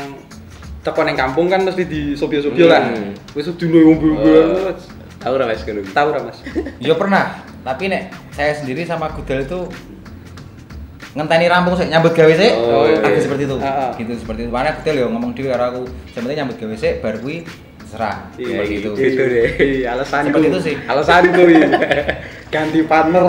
[0.84, 2.92] teko neng kampung kan mesti di sobio-sobio lah.
[2.92, 3.16] Hmm.
[3.32, 4.76] Wis dino ombe-ombe.
[5.20, 5.62] Tahu ora Mas.
[5.66, 6.38] Tahu ra Mas?
[6.88, 9.68] yo pernah tapi nek saya sendiri sama Gudel itu
[11.12, 13.02] ngenteni rampung sih nyambut gawe sih Oh, iya.
[13.02, 13.90] agak seperti itu Heeh.
[14.00, 17.16] gitu seperti itu mana Gudel yo ngomong dhewe karo aku sebenarnya nyambut gawe sih bar
[17.18, 17.44] kuwi
[17.84, 19.48] serah Iya, seperti itu gitu deh.
[19.58, 20.30] Iya, alasanku.
[20.30, 20.76] Seperti itu sih.
[20.86, 21.68] Alasanku iya.
[22.50, 23.24] Ganti partner.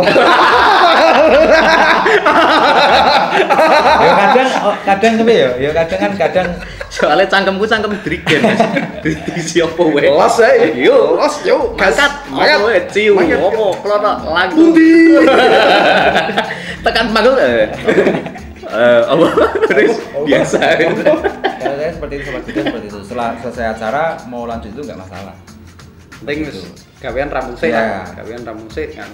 [4.00, 6.48] ya kadang oh, kadang tapi ya ya kadang kan kadang
[6.90, 8.60] Soalnya cangkemku cangkem drigen Mas.
[9.06, 10.10] Diisi opo wae.
[10.10, 10.50] Los ya.
[10.74, 11.70] Yo, Los yo.
[11.78, 12.90] Mangkat, Mangkat.
[12.90, 13.38] ciu, Mangkat.
[13.38, 14.74] opo klono lagu.
[16.82, 17.70] Tekan panggul eh.
[18.70, 19.26] Eh, apa?
[19.70, 20.58] Terus biasa.
[20.82, 22.98] Kalau saya seperti itu seperti itu.
[23.06, 25.34] Setelah selesai acara mau lanjut itu nggak masalah.
[26.26, 27.28] Penting wis gawean
[27.72, 28.04] Iya.
[28.04, 28.04] lah.
[28.20, 29.10] Gawean sik kan.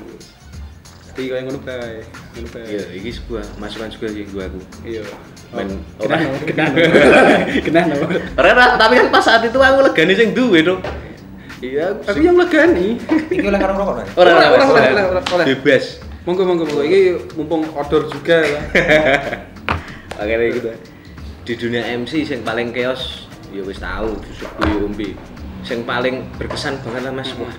[1.06, 2.02] Tapi koyo ngono bae.
[2.36, 2.66] Ngono bae.
[2.68, 4.60] Iya, iki sebuah masukan juga sih gua aku.
[4.84, 5.02] Iya.
[5.54, 6.16] Men Kenal, ora.
[6.42, 6.70] kenal.
[7.62, 7.86] Kenal.
[8.42, 10.76] Ora ora, tapi kan pas saat itu aku legane sing duwe to.
[11.62, 12.98] Iya, Aku yang legani.
[13.30, 14.06] Iki oleh karo rokok Ray?
[14.18, 15.44] ora Ora, ora ora, ora, ora, ora, ora.
[15.46, 16.02] Bebas.
[16.26, 17.00] Monggo monggo monggo iki
[17.38, 18.64] mumpung odor juga lah.
[20.20, 20.68] Akhirnya gitu.
[21.46, 25.14] Di dunia MC yang paling chaos, ya wis tahu susuk guyu umbi.
[25.62, 27.54] Yang paling berkesan banget lah Mas, wah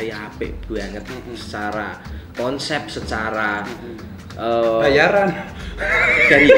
[0.00, 1.34] ya apik banget Mm-mm.
[1.34, 1.98] secara
[2.32, 3.62] konsep, secara
[4.34, 5.30] eh, Bayaran.
[6.26, 6.48] dari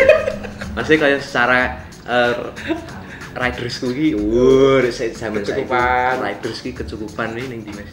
[0.73, 1.61] maksudnya kayak secara
[2.05, 2.35] eh,
[3.31, 6.19] riders ki, wah, saya zaman Kecukupan.
[6.19, 7.93] riders ki kecukupan ini ning di Mas.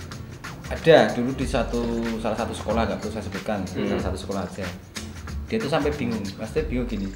[0.68, 1.80] Ada dulu di satu
[2.20, 3.88] salah satu sekolah nggak perlu saya sebutkan, Hmm.
[3.88, 4.68] salah satu sekolah aja.
[5.48, 7.08] Dia tuh sampai bingung, pasti bingung gini.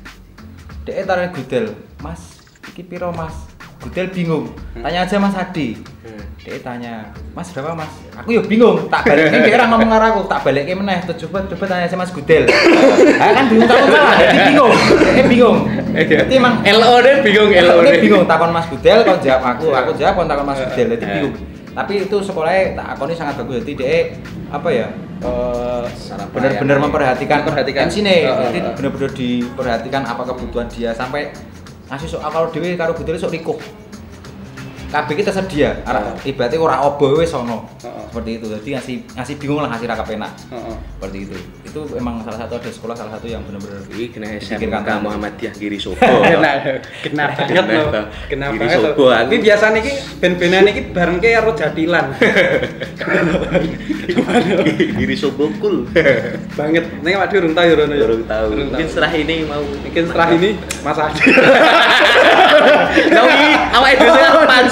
[0.82, 3.36] Dia taruh gudel, Mas, iki piro Mas?
[3.82, 4.46] Gudel bingung.
[4.74, 5.82] Tanya aja Mas Hadi.
[6.02, 6.22] Hmm.
[6.38, 6.94] Dia tanya,
[7.34, 7.90] Mas berapa Mas?
[8.14, 11.46] Aku ya bingung, tak balikin dia orang ngomong karo aku, tak balikin meneh, tuh coba
[11.46, 12.46] coba tanya aja Mas Gudel.
[13.18, 14.74] Ah kan bingung takon salah, dia bingung,
[15.14, 15.58] dia bingung.
[15.92, 17.94] Jadi emang LO deh bingung LO deh.
[18.00, 21.12] bingung takon Mas Budel, kau jawab aku, aku jawab kau takon Mas Budel, jadi Eh.
[21.16, 21.34] bingung.
[21.72, 23.96] Tapi itu sekolahnya tak akoni sangat bagus, jadi dia
[24.50, 24.88] apa ya?
[25.94, 27.86] Secara benar-benar memperhatikan Memperhatikan.
[27.86, 31.30] MC nih, Eh, jadi benar-benar diperhatikan apa kebutuhan dia sampai
[31.92, 33.60] ngasih soal kalau dewi karo Budel sok rikuh.
[34.92, 35.80] Kabeh kita sedia.
[35.88, 37.64] Arah ibaratnya ora obo wis ono.
[37.80, 38.04] Heeh.
[38.12, 38.46] Seperti itu.
[38.52, 40.32] Jadi ngasih ngasih bingung lah ngasih ra kepenak.
[40.52, 40.76] Heeh.
[41.00, 41.36] Seperti itu.
[41.64, 45.00] Itu emang salah satu ada sekolah salah satu yang benar-benar Iki kena SMK tangan.
[45.08, 46.00] Muhammadiyah Giri Sobo.
[46.32, 46.52] Kena,
[47.04, 48.06] kena banget loh.
[48.28, 48.46] Kena.
[48.52, 49.16] Banget loh.
[49.32, 52.12] Ini biasanya iki ben-benan iki bareng ke karo jatilan.
[55.00, 55.88] Giri Sobo cool.
[56.60, 56.84] banget.
[57.00, 58.04] Ning awak dhewe urung tahu ya ya.
[58.04, 58.46] Baru tahu.
[58.52, 61.24] Urung Mungkin setelah ini mau Mungkin setelah ini Mas Adi.
[63.12, 64.20] Kau ini awake dhewe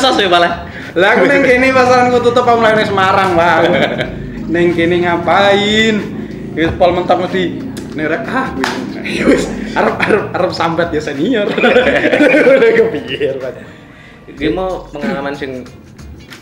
[0.10, 0.54] pansos ya malah.
[0.98, 3.64] Lah aku ning kene pasaran ku tutup aku mulai Semarang, Bang.
[4.50, 5.96] Ning kene ngapain?
[6.58, 7.62] Wis pol mentok mesti
[7.94, 9.14] nerek ah kuwi.
[9.30, 9.46] Wis
[9.78, 11.46] arep arep arep sambat ya senior.
[12.58, 13.54] Udah kepikir, Pak.
[14.34, 15.62] Iki mau pengalaman sing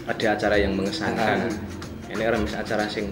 [0.08, 1.52] ada acara yang mengesankan.
[1.52, 2.16] Ah.
[2.16, 3.12] Ini orang bisa acara sing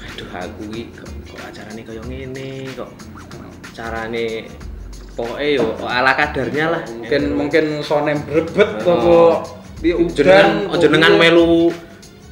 [0.00, 2.88] waduh aku iki kok, kok acarane kaya ngene kok
[3.76, 4.48] carane
[5.12, 9.44] pokoknya yo ala kadarnya lah Mungkin mungkin sonem brebet Oh.
[9.44, 11.72] apa di jenengan jenengan melu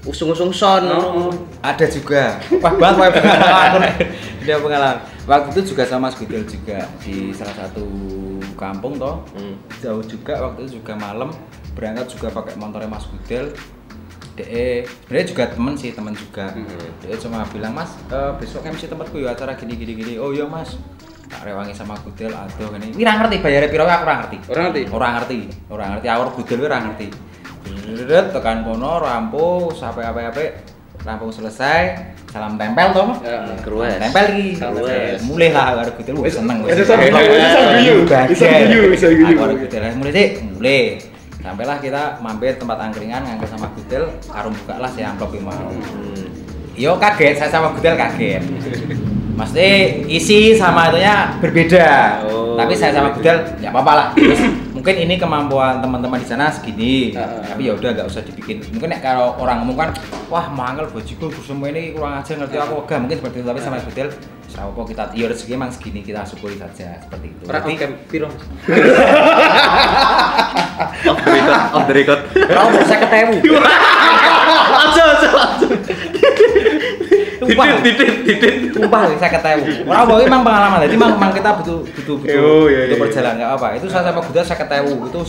[0.04, 0.84] usung-usung son.
[0.88, 1.32] Oh.
[1.64, 2.38] ada juga.
[2.60, 3.80] Wah banget wah pengalaman
[4.44, 7.84] dia pengalaman waktu itu juga sama Mas Gudel juga di salah satu
[8.56, 9.24] kampung toh.
[9.36, 9.56] Hmm.
[9.84, 11.28] jauh juga waktu itu juga malam
[11.76, 13.52] berangkat juga pakai motornya Mas Gudel.
[14.38, 16.54] DE sebenarnya juga temen sih temen juga.
[17.02, 20.46] DE cuma bilang mas eh, besok MC tempatku ya acara gini gini gini oh iya
[20.46, 20.78] mas.
[21.28, 24.38] Tak rewangi sama Gudel aduh ini ini ngerti bayarnya piro aku ora ngerti.
[24.48, 24.82] Ora ngerti?
[24.94, 26.06] orang ngerti orang ngerti.
[26.08, 27.06] Awal Gudel ora ngerti
[27.88, 30.42] Deret, tekan kono rampung sampai apa apa
[31.04, 33.16] rampung selesai salam tempel toh?
[33.24, 33.48] Ya.
[33.96, 34.46] Tempel lagi
[35.24, 36.90] mulai lah karo Gudel wis seneng Wis wis
[39.16, 39.36] guyu,
[39.96, 40.80] mulai sih mulai
[41.38, 46.26] sampailah kita mampir tempat angkringan nganggur sama Gudel karo buka lah si amplop Hmm.
[46.78, 48.38] Yo kaget, saya sama Gudel kaget.
[49.34, 49.70] Maksudnya
[50.06, 52.22] isi sama itunya berbeda.
[52.26, 53.10] Oh, Tapi saya sama.
[53.14, 54.08] Gudel ya apa-apa lah.
[54.78, 57.10] Mungkin ini kemampuan teman-teman di sana segini.
[57.10, 58.62] Ah, Tapi ya udah nggak usah dibikin.
[58.70, 59.90] Mungkin nek kalau orang ngomong kan,
[60.30, 63.46] wah mangkel bojiku semua ini kurang aja ngerti aku enggak mungkin seperti itu.
[63.50, 64.08] Tapi sama Gudel,
[64.46, 67.42] sama apa kita ya rezeki emang segini kita syukuri saja seperti itu.
[67.44, 68.38] Ora Jadi, oke piro Mas?
[71.02, 73.34] off the record off the record Kau bisa ketemu.
[74.78, 75.66] aja aja aja
[77.48, 77.66] Tumpah.
[77.80, 79.64] titit titit Sumpah saya ketemu.
[79.88, 80.78] Orang bahwa emang pengalaman.
[80.84, 83.66] Jadi emang, emang kita butuh butuh butuh, Oh, iya, butuh iya, perjalanan nggak apa.
[83.80, 84.94] Itu saya sama Gudel saya ketemu.
[85.08, 85.20] Itu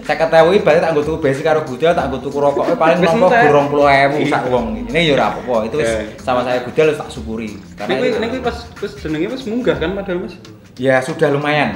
[0.00, 3.42] saya ketemu berarti tak tuku basic karo Gudel tak tuku rokok paling entek.
[3.46, 4.66] burung puluh ewu sak wong.
[4.90, 5.70] Ini ya ora apa-apa.
[5.70, 6.18] Itu Iya.
[6.18, 7.54] sama saya Gudel wis tak syukuri.
[7.78, 10.34] Karena nek kuwi pas pas jenenge pas munggah kan padahal Mas.
[10.80, 11.70] ya sudah lumayan.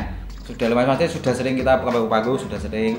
[0.44, 2.98] Sudah lumayan maksudnya sudah sering kita pagu-pagu sudah sering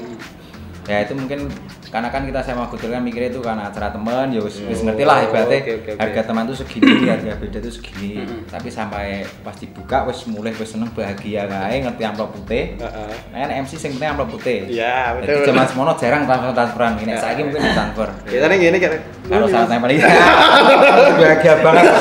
[0.86, 1.50] ya itu mungkin
[1.88, 5.02] karena kan kita sama Gudel kan mikirnya itu karena acara teman ya wis wis ngerti
[5.02, 5.98] lah Oh, ibaratnya oke, oke, oke.
[5.98, 8.46] harga teman tuh segini harga beda tuh segini Mm-mm.
[8.46, 9.06] tapi sampai
[9.42, 13.12] pas dibuka wis mulai wis seneng bahagia kae ngerti amplop putih Heeh.
[13.28, 15.46] nah kan MC sing penting amplop putih Iya, jadi betul.
[15.48, 17.20] zaman semono jarang transfer transferan ini Ya.
[17.20, 18.92] saiki mungkin transfer Biasanya gini kan.
[19.26, 20.02] kalau saat tempel ini
[21.18, 21.86] bahagia banget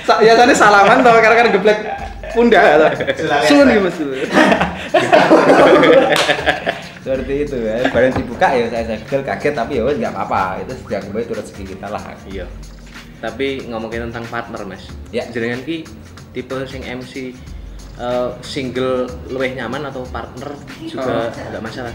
[0.00, 1.78] Sa- biasanya salaman tau karena kan geblek
[2.38, 2.94] pundak atau?
[3.50, 3.98] Sun gitu mas
[7.08, 7.88] seperti itu ya.
[7.88, 10.62] Barang dibuka ya saya Gudel kaget tapi ya wes nggak apa-apa.
[10.62, 12.02] Itu sejak kembali itu rezeki kita lah.
[12.28, 12.44] Iya.
[13.18, 14.84] Tapi ngomongin tentang partner mas.
[15.10, 15.24] Ya.
[15.32, 15.88] jenengan ki
[16.36, 17.32] tipe sing MC
[17.98, 20.52] eh, single luwih nyaman atau partner
[20.84, 21.94] juga nggak masalah?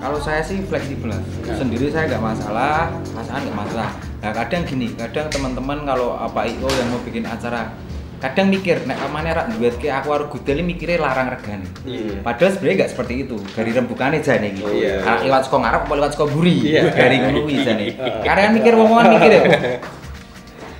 [0.00, 1.20] Kalau saya sih fleksibel lah.
[1.56, 3.90] Sendiri saya nggak masalah, pasangan nggak masalah.
[4.20, 7.72] Nah kadang gini, kadang teman-teman kalau apa IO yang mau bikin acara,
[8.20, 11.64] kadang mikir, nek amane rak duet ke aku harus gudel mikirnya larang regane.
[11.88, 12.20] Iya.
[12.20, 13.36] Padahal sebenarnya nggak seperti itu.
[13.56, 14.62] Dari rembukannya jane iki.
[14.62, 15.00] Oh, iya.
[15.00, 16.56] Arek liwat saka ngarep apa liwat saka buri.
[16.60, 16.82] Iya.
[16.92, 17.86] Dari ngono kuwi jane.
[18.28, 19.42] Karena kan mikir wong mikir ya.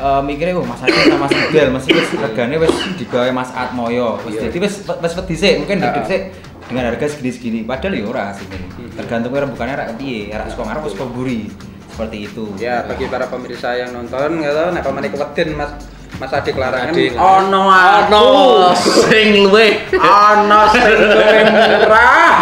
[0.00, 4.20] Eh mikirnya oh Mas Adi sama Mas Gudel mesti wis regane wis digawe Mas Atmoyo.
[4.24, 4.48] Wis Iya.
[4.48, 6.22] dadi wis wis wedi sik, mungkin duduk sik
[6.68, 7.68] dengan harga segini-segini.
[7.68, 8.48] Padahal ya ora sih
[8.96, 11.48] tergantung rembukannya rak piye rak saka ngarep saka buri
[11.90, 15.72] seperti itu ya bagi para pemirsa yang nonton nggak tahu nek pamane keweden mas
[16.20, 17.16] mas adik larangan Adik.
[17.16, 22.34] ono aku ono sing luwih ono sing luwih murah.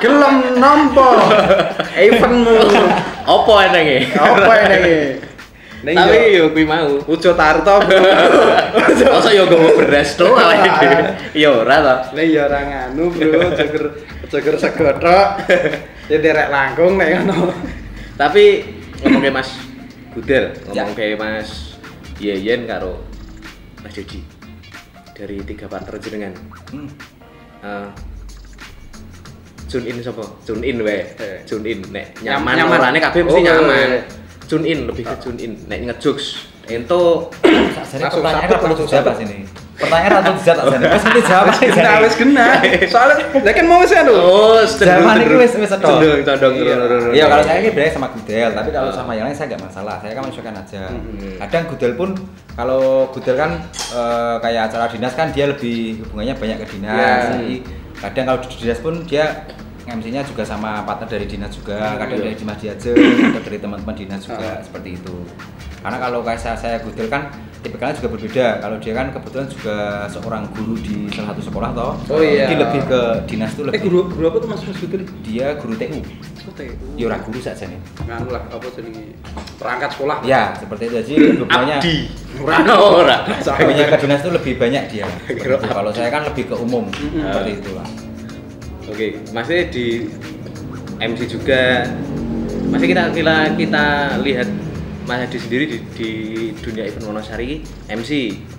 [0.00, 1.08] Gelem nampa
[1.96, 2.56] eventmu.
[3.24, 3.98] Apa enenge?
[4.12, 4.96] Apa ini
[5.84, 6.48] Ning tapi yo.
[6.48, 6.96] yo kuwi mau.
[7.04, 7.78] Ujo Tarto
[9.12, 10.24] masa yo gowo beras to?
[10.26, 11.00] Awake dhewe
[11.36, 11.94] ya ora to.
[12.16, 13.84] Nek ya ora nganu, Bro, joger
[14.32, 15.26] joger segotok.
[16.08, 17.52] Ya derek langkung nek ngono.
[18.16, 18.64] tapi
[19.04, 19.52] ngomongke Mas
[20.16, 20.88] Gudel Ya.
[20.88, 21.65] ngomongke Mas
[22.16, 23.00] Yeyen karo
[23.80, 24.24] Mas Joji
[25.12, 26.32] dari tiga partner jenengan
[26.68, 26.88] Hmm.
[27.62, 27.88] Eh,
[29.66, 30.22] tune in sapa?
[30.44, 31.02] Tune in wae.
[31.16, 31.40] Eh.
[31.44, 32.78] Tune in nek Nyam- nyaman nyaman.
[32.78, 33.88] orane kabeh mesti Oh, nyaman.
[34.46, 35.52] Tune in lebih ke tune in.
[35.66, 36.26] Nek ngejokes
[36.68, 37.32] ento
[37.96, 40.86] Langsung perlu langsung siapa sini Pertanyaan ratu dijat tak jane.
[40.88, 42.46] Wis ngerti jawab sih Kena wis kena.
[42.92, 44.14] Soalnya lah kan mau wis anu.
[44.16, 45.88] Oh, Zaman itu wis wis sedot.
[46.00, 46.52] Cendung, condong.
[46.56, 46.74] Iya.
[47.12, 49.96] Iya kalau saya ini bedanya sama gudel, tapi kalau sama yang lain saya nggak masalah.
[50.00, 50.82] Saya kan menyesuaikan aja.
[51.44, 52.10] Kadang gudel pun
[52.56, 53.50] kalau gudel kan
[53.92, 56.96] eh, kayak acara dinas kan dia lebih hubungannya banyak ke dinas.
[56.96, 57.12] Iya.
[57.36, 57.54] Jadi
[57.96, 59.24] kadang kalau di dinas pun dia
[59.86, 62.24] MC-nya juga sama partner dari dinas juga, kadang Iya.
[62.26, 64.58] dari Dimas Diaje, kadang dari teman-teman dinas juga Ah.
[64.58, 65.14] seperti itu.
[65.78, 67.30] Karena kalau kayak saya, saya gudel kan
[67.66, 68.46] tipikalnya juga berbeda.
[68.62, 69.76] Kalau dia kan kebetulan juga
[70.06, 71.92] seorang guru di salah satu sekolah toh.
[72.14, 72.46] Oh, iya.
[72.46, 73.80] Jadi lebih ke dinas tuh Eh lebih.
[73.90, 75.02] guru guru apa tuh Mas Mas Betul?
[75.26, 76.00] Dia guru TU.
[76.46, 76.66] Kote.
[76.94, 77.80] Ya ora guru saja nih.
[78.06, 79.18] Nganu lah apa jenenge?
[79.58, 80.16] Perangkat sekolah.
[80.22, 80.94] Ya, seperti itu.
[81.02, 81.96] Jadi hubungannya Abdi.
[82.38, 83.16] Ora ora.
[83.26, 85.06] hubungannya ke dinas itu lebih banyak dia.
[85.26, 85.58] Itu.
[85.58, 87.88] Kalau saya kan lebih ke umum, seperti itulah.
[88.86, 90.06] Oke, masih di
[91.02, 91.90] MC juga.
[92.70, 93.84] Masih kita kita kita
[94.22, 94.46] lihat
[95.06, 96.10] Mas Hadi sendiri di, di
[96.58, 98.10] dunia event Wonosari MC.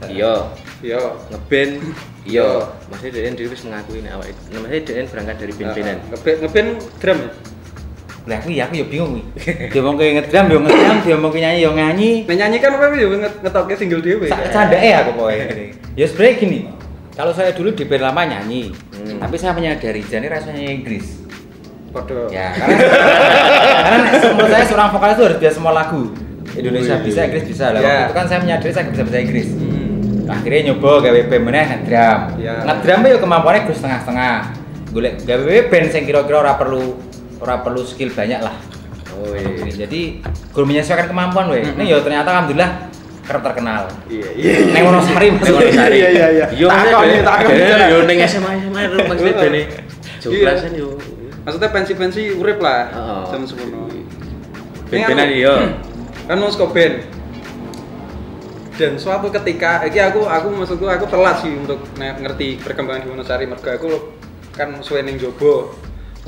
[0.07, 0.47] Iya,
[0.79, 0.99] Iya.
[1.27, 1.73] ngeband
[2.29, 2.47] iya.
[2.87, 4.35] Masih Deden dhewe wis mengakui nek awake.
[4.49, 5.97] Namanya Deden berangkat dari band-bandan.
[6.07, 7.31] Ngeband ngeband drum ya.
[8.27, 9.23] Lah aku ya aku ya bingung wi.
[9.71, 12.11] Dia mau ke ngedram, dia ngedram, dia mau nyanyi, ya nyanyi.
[12.27, 14.27] Nah nyanyi kan apa ya nget- ngetokke single dhewe.
[14.27, 15.45] Sak candake aku pokoknya.
[15.95, 16.59] Ya sebenarnya gini.
[17.11, 19.17] Kalau saya dulu di band lama nyanyi, Hmm.
[19.17, 21.23] tapi saya menyadari jadi rasanya Inggris.
[21.89, 22.27] Padha.
[22.29, 22.77] Ya, karena
[23.79, 23.97] karena
[24.29, 26.11] menurut saya seorang vokalis itu harus bisa semua lagu.
[26.57, 27.05] Indonesia Wih.
[27.05, 27.65] bisa, Inggris bisa.
[27.69, 27.85] Lah Ya.
[27.87, 29.47] waktu itu kan saya menyadari saya bisa bahasa Inggris.
[29.53, 30.27] Hmm.
[30.27, 32.19] Akhirnya nyoba gawe band meneh ngedram.
[32.35, 32.55] Ya.
[32.65, 34.35] Ngedram yo kemampuannya gue setengah-setengah.
[34.91, 36.97] Golek gawe band sing kira-kira ora perlu
[37.37, 38.55] ora perlu skill banyak lah.
[39.13, 39.85] Oh iya.
[39.87, 41.63] Jadi gue menyesuaikan kemampuan weh.
[41.63, 42.89] Ini yo ternyata alhamdulillah
[43.23, 43.87] kerap terkenal.
[44.07, 44.51] Iya iya.
[44.71, 45.97] Neng Wonosari Ning masih Wonosari.
[45.99, 46.45] Iya, iya, iya.
[46.55, 47.53] Yo Takon nih, takon.
[47.91, 49.61] Yo ning SMA SMA itu maksudnya bene.
[50.17, 50.89] Joglasan yo.
[51.43, 52.91] Maksudnya pensi-pensi urip lah.
[52.91, 53.21] Heeh.
[53.31, 53.87] Jam semono.
[54.87, 55.55] Ben-benan yo.
[56.27, 56.95] Kan mau band.
[58.77, 63.49] Dan suatu ketika, iki aku aku maksudku aku telat sih untuk ngerti perkembangan di Wonosari
[63.49, 63.89] mergo aku
[64.53, 65.73] kan suwe ning Jogo.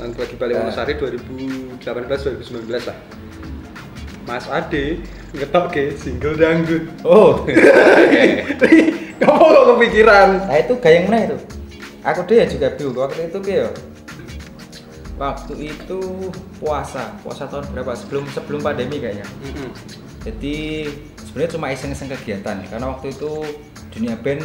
[0.00, 0.60] Dan lagi balik Eh.
[0.64, 2.98] Wonosari 2018 2019 lah.
[4.26, 5.04] Mas Ade
[5.36, 6.90] ngetok ke single dangdut.
[7.06, 7.44] Oh,
[9.20, 10.48] Kamu kok kepikiran?
[10.48, 11.36] nah itu gayeng mana itu?
[12.00, 13.68] Aku deh juga bingung waktu itu yo?
[15.20, 16.00] Waktu itu
[16.56, 17.92] puasa, puasa tahun berapa?
[17.92, 19.28] Sebelum sebelum pandemi kayaknya.
[19.44, 19.68] Mm-mm.
[20.24, 20.88] Jadi
[21.20, 23.44] sebenarnya cuma iseng-iseng kegiatan karena waktu itu
[23.92, 24.40] dunia band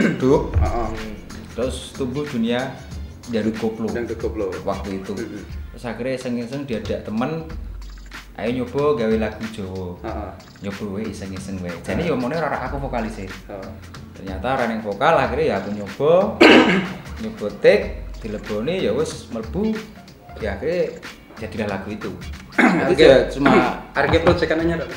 [0.00, 0.88] hidup, Heeh.
[1.52, 2.72] terus tumbuh dunia
[3.28, 4.48] jalur koplo Dangdut koplo.
[4.64, 5.12] waktu itu.
[5.12, 5.44] Mm-mm.
[5.76, 7.44] Terus akhirnya iseng-iseng diajak temen,
[8.40, 10.00] ayo nyoba gawe lagu Jawa.
[10.00, 10.30] Heeh.
[10.64, 11.68] Nyoba we iseng-iseng we.
[11.84, 13.28] Jadi yo mone ora aku vokalis e.
[13.28, 13.72] Heeh.
[14.16, 16.40] ternyata running vokal akhirnya ya aku nyoba
[17.20, 19.76] nyoba take dileboni ya wes mlebu
[20.40, 20.82] ya akhirnya
[21.36, 22.10] jadilah lagu itu
[22.92, 24.84] itu ya cuma Harga project kan anyar.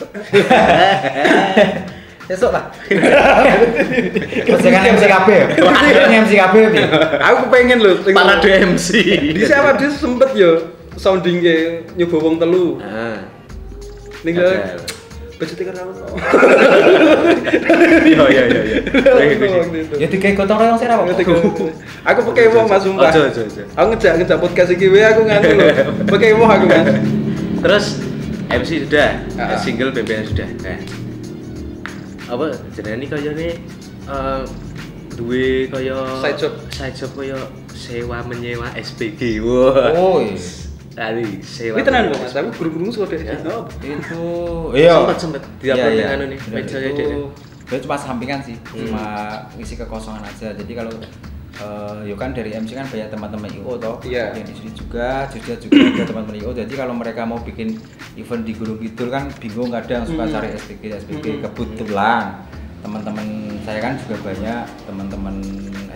[2.30, 2.70] besok lah
[4.46, 5.46] terus kan MCKB ya
[6.06, 6.86] ini MCKB ya
[7.34, 8.06] Aku pengen loh.
[8.06, 8.90] Para MC.
[9.34, 11.56] Di siapa dia sempet yo sounding ke
[11.98, 12.78] nyoba wong telu.
[12.86, 13.26] Ah.
[15.40, 15.92] Budgetnya kan aku.
[18.04, 18.80] Iya iya iya iya.
[19.96, 21.08] ya dikai gotong royong sih apa
[22.06, 23.08] Aku pakai wong Mas sumpah.
[23.08, 23.62] Ojo, ojo, ojo.
[23.72, 25.68] Aku ngejak ngejak podcast iki wae aku nganu lho.
[26.12, 26.88] Pakai wong aku Mas.
[27.60, 27.86] Terus
[28.50, 29.56] MC sudah, Ah.
[29.56, 30.50] single BBM sudah.
[30.66, 30.80] Eh.
[32.28, 33.50] Apa jenenge kaya ne
[34.10, 34.42] eh
[35.16, 36.54] duwe kaya Side job.
[36.68, 37.38] side job kaya
[37.72, 39.40] sewa menyewa SPG.
[39.40, 39.96] Wah.
[39.96, 40.36] oh iya.
[40.90, 41.76] Tadi sewa.
[41.78, 43.22] Ini tenan kok Mas, aku guru-guru suka deh.
[43.22, 43.38] Ya.
[43.46, 43.64] Oh.
[43.80, 44.22] itu
[44.74, 45.42] iya Sempet, sempet.
[45.60, 47.18] Di-upload yang anu nih, Bener, media itu dia.
[47.70, 48.80] dia cuma sampingan sih Hmm.
[48.84, 49.04] cuma
[49.54, 50.90] ngisi kekosongan aja jadi kalau
[51.60, 54.32] eh yo kan dari MC kan banyak teman-teman IO toh Iya.
[54.32, 57.78] yang di sini juga Jogja juga ada teman-teman IO jadi kalau mereka mau bikin
[58.16, 60.34] event di Gunung Kidul kan bingung kadang suka Hmm.
[60.34, 61.42] cari SPG SPG Hmm.
[61.46, 62.24] kebetulan
[62.80, 63.28] teman-teman
[63.62, 65.36] saya kan juga banyak teman-teman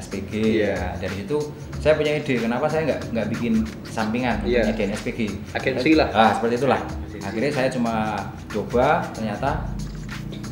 [0.03, 0.67] SPG Iya.
[0.69, 1.37] ya dari situ
[1.77, 3.53] saya punya ide kenapa saya nggak nggak bikin
[3.85, 4.67] sampingan Iya.
[4.67, 5.19] nyediain SPG
[5.51, 6.07] Agensi lah.
[6.11, 6.81] ah seperti itulah
[7.19, 9.63] akhirnya saya cuma coba ternyata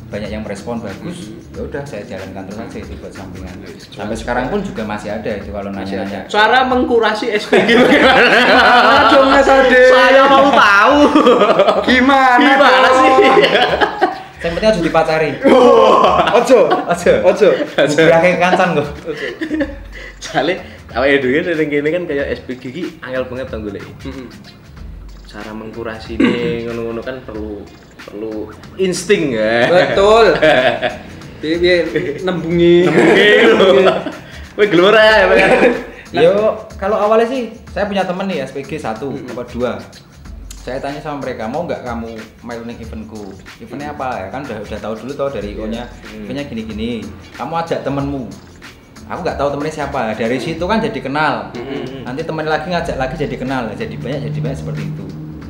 [0.08, 1.56] banyak yang merespon bagus Hmm.
[1.56, 5.30] ya udah saya jalankan terus aja itu buat sampingan sampai sekarang pun juga masih ada
[5.34, 8.28] itu kalau nanya-nanya Cara mengkurasi SPG bagaimana?
[9.12, 9.82] Dong Mas Ade?
[9.86, 10.96] Saya mau tahu.
[11.88, 12.40] Gimana?
[12.40, 12.96] Gimana dong?
[12.98, 13.12] sih?
[14.42, 15.30] yang penting harus dipacari
[16.42, 16.60] Ojo.
[16.66, 17.12] Ojo.
[17.22, 17.48] Ojo.
[17.94, 18.88] Bilangin kancan kok
[20.22, 20.62] Soalnya
[20.94, 23.84] awake dhewe ning kene kan kayak SPG iki angel banget to golek.
[25.26, 27.64] Cara mengkurasi ini ngono-ngono kan perlu
[28.06, 29.66] perlu insting ya.
[29.70, 30.36] Betul.
[31.42, 31.58] Piye
[31.90, 32.86] piye nembungi.
[34.58, 35.16] Wih gelora ya,
[36.12, 39.80] yo kalau awalnya sih saya punya temen nih SPG satu apa dua
[40.62, 43.34] saya tanya sama mereka mau nggak kamu main ning eventku?
[43.58, 44.14] Eventnya apa?
[44.16, 45.90] Ya kan udah udah tahu dulu tau dari ikonya.
[46.06, 46.22] Hmm.
[46.22, 46.90] eventnya gini gini
[47.34, 48.30] kamu ajak temenmu.
[49.04, 50.14] Aku nggak tahu temennya siapa.
[50.14, 51.50] Dari situ kan jadi kenal.
[51.52, 52.06] Hmm.
[52.06, 53.74] nanti temen lagi ngajak lagi jadi kenal.
[53.74, 55.04] Jadi banyak jadi banyak seperti itu.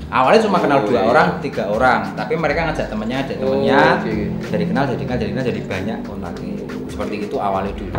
[0.08, 1.08] Awalnya cuma kenal Oh, dua iya.
[1.08, 2.00] orang tiga orang.
[2.12, 3.80] Tapi mereka ngajak temennya ada Oh, temennya.
[3.96, 4.24] oke, oke.
[4.48, 6.52] jadi kenal jadi kenal jadi kenal jadi banyak kontaknya.
[6.88, 7.92] Seperti itu awalnya dulu.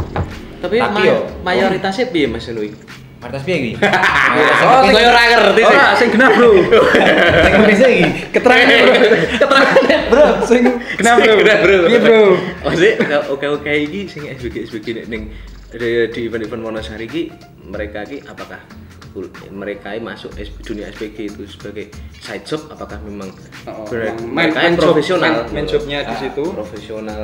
[0.61, 2.73] Tapi, Tapi may- yo, mayoritasnya piye Mas Nui?
[3.23, 3.71] Mayoritas piye iki?
[4.63, 5.75] Oh, Koyo ora ngerti sih.
[5.77, 6.49] Ora, sing genah, Bro.
[7.45, 8.05] Sing bisa iki.
[8.33, 8.93] Keterangan, Bro.
[9.37, 10.25] Keterangan, Bro.
[10.43, 10.61] Sing
[10.97, 11.33] genah, Bro.
[11.39, 11.77] Kenapa, bro?
[11.87, 12.21] Iya, Bro.
[12.65, 12.93] Maksudnya
[13.29, 15.21] oke oke iki sing SBG SBG ning- ning
[15.73, 17.23] di event-event Wonosari iki
[17.63, 18.61] mereka iki apakah
[19.49, 23.29] mereka ini masuk dunia SPG itu sebagai side job apakah memang
[23.63, 26.43] Oh, yang main- mereka main yang profesional main- main jobnya di Ah, situ.
[26.43, 27.23] profesional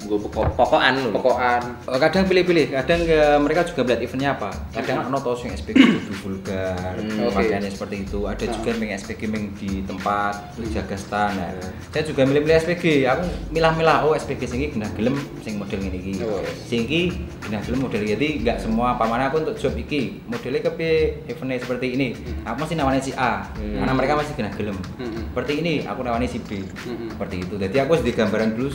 [0.00, 0.96] gue pokok pokokan.
[1.12, 1.62] Pokokan.
[1.84, 4.48] Oh, kadang pilih-pilih, kadang eh, mereka juga melihat eventnya apa.
[4.72, 7.28] Kadang ono to sing SPG kudu vulgar, Hmm,
[7.68, 8.24] seperti itu.
[8.24, 8.50] Ada Ah.
[8.50, 10.34] juga yang SPG yang di tempat
[10.66, 11.36] jaga stand.
[11.36, 11.52] Nah,
[11.90, 12.84] saya juga milih-milih SPG.
[13.04, 16.12] Aku milah-milah oh SPG sing iki genah gelem sing model ngene iki.
[16.22, 16.40] Oh.
[16.64, 17.02] Sing iki
[17.40, 18.10] genah gelem model iki.
[18.10, 20.22] Jadi enggak semua pamannya aku untuk job iki.
[20.24, 22.08] Modelnya kepiye eventnya seperti ini.
[22.42, 23.78] Aku masih nawani si A, Hmm.
[23.78, 24.78] karena mereka masih genah gelem.
[24.96, 25.30] Hmm.
[25.30, 26.60] Seperti ini aku nawani si B.
[26.60, 27.08] Hmm.
[27.08, 27.54] Seperti itu.
[27.54, 28.70] Jadi aku harus digambaran dulu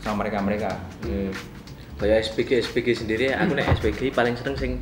[0.00, 0.74] sama mereka-mereka.
[1.02, 1.30] Hmm.
[1.96, 4.72] Kayak SPG SPG sendiri aku nek SPG paling seneng sing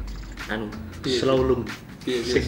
[0.46, 0.70] anu
[1.02, 1.18] Iya.
[1.18, 1.62] slow loom.
[2.06, 2.32] Iya, iya.
[2.32, 2.44] Sing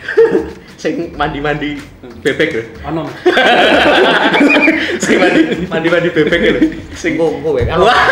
[0.82, 1.76] sing mandi-mandi
[2.20, 2.62] bebek lho.
[2.88, 3.04] Ono.
[5.04, 6.60] Sing mandi mandi-mandi bebek lho.
[6.92, 7.16] Sing.
[7.16, 8.08] Wah.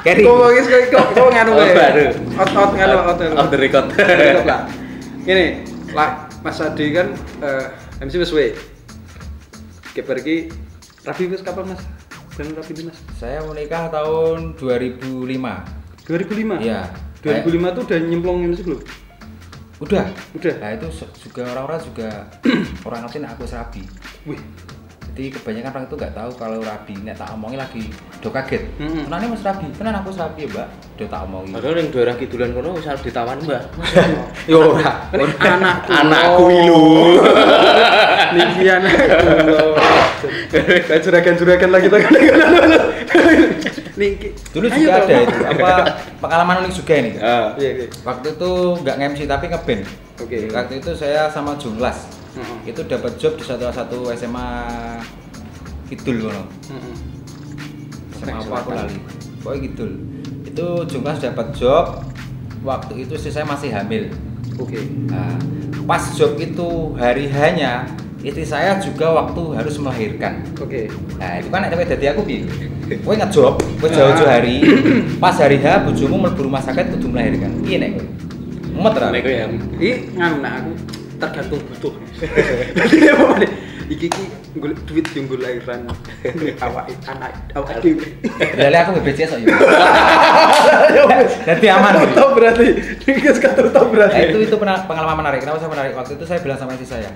[0.00, 0.22] Carry.
[0.24, 1.72] Kok wis kok kok nganu wae.
[1.76, 2.06] baru.
[2.40, 3.20] Out out nganu out.
[3.20, 3.86] Off the record.
[3.92, 4.60] Cukup lah.
[5.20, 5.46] Gini,
[5.92, 7.12] lah Mas Adi kan
[7.44, 7.66] eh,
[8.00, 8.56] MC wis we.
[9.92, 10.48] Keper iki
[11.04, 11.82] rapi wis kapan Mas?
[12.40, 12.96] Rapi di Mas.
[13.20, 15.04] Saya menikah tahun 2005.
[16.08, 16.64] 2005.
[16.64, 16.88] Iya.
[17.20, 18.80] 2005 tuh udah nyemplung MC belum?
[19.84, 20.08] Udah.
[20.32, 20.54] Udah.
[20.60, 20.88] Nah itu
[21.20, 22.08] juga orang-orang juga
[22.88, 23.84] orang nek aku serabi.
[24.24, 24.40] Wih.
[25.10, 26.94] Jadi kebanyakan orang itu nggak tahu kalau rabi.
[27.02, 27.90] Nek tak omongin lagi
[28.22, 28.62] do kaget.
[28.78, 29.10] Mm-mm.
[29.10, 29.66] Kenapa mas rabi?
[29.74, 30.68] Kenapa aku serabi ya mbak?
[30.94, 31.50] Do tak omongin.
[31.58, 33.62] Padahal yang daerah kidulan kono wis arep ditawan, Mbak.
[34.54, 35.10] Yo ora.
[35.10, 35.90] Kan anakku.
[35.90, 36.82] Anakku ilu.
[38.38, 39.66] Niki anakku.
[40.54, 42.12] Kayak juragan-juragan lagi kita kan.
[43.98, 44.28] Niki.
[44.54, 45.68] Dulu Ayo juga ada itu apa
[46.22, 47.10] pengalaman unik juga ini.
[47.18, 47.58] Ah.
[47.58, 47.86] Iya, iya.
[48.06, 48.50] Waktu itu
[48.86, 49.82] nggak nge-MC tapi ngeband.
[50.22, 50.38] Oke.
[50.54, 52.19] Waktu itu saya sama Junglas.
[52.36, 52.70] Heeh.
[52.70, 54.48] Itu dapat job di satu satu SMA
[55.90, 56.46] Kidul ngono.
[56.70, 56.94] Heeh.
[58.22, 58.98] SMA apa aku lali.
[59.42, 59.84] Pokoknya gitu.
[60.46, 62.06] Itu Junglas dapat job.
[62.60, 64.12] Waktu itu istri saya masih hamil.
[64.60, 64.84] Oke.
[65.08, 65.34] Nah,
[65.88, 67.88] pas job itu hari hanya
[68.20, 70.44] istri saya juga waktu harus melahirkan.
[70.60, 70.92] Oke.
[71.16, 72.44] Nah, itu kan nek dadi aku piye?
[73.00, 74.66] Kowe ngejob, kowe jauh-jauh hari,
[75.22, 77.54] pas hari H bojomu mlebu rumah sakit kudu melahirkan.
[77.64, 78.06] Piye nek kowe?
[78.76, 79.08] Mumet ra?
[79.08, 79.46] Nek kowe ya.
[79.80, 80.72] Iki nganu nah aku
[81.20, 81.92] tergantung butuh.
[82.74, 83.50] Jadi apa nih?
[83.90, 84.22] Iki iki
[84.54, 85.80] golek duit yang gue lahiran
[86.62, 88.06] awak anak awak dhewe.
[88.54, 89.50] Lali aku BPJS kok ya.
[91.50, 91.92] Jadi aman.
[91.98, 92.66] Kamu tahu berarti.
[93.34, 94.14] Sekarang tahu berarti.
[94.14, 95.42] Nah, itu itu pengalaman menarik.
[95.42, 95.92] Kenapa saya menarik?
[95.98, 97.10] Waktu itu saya bilang sama istri saya,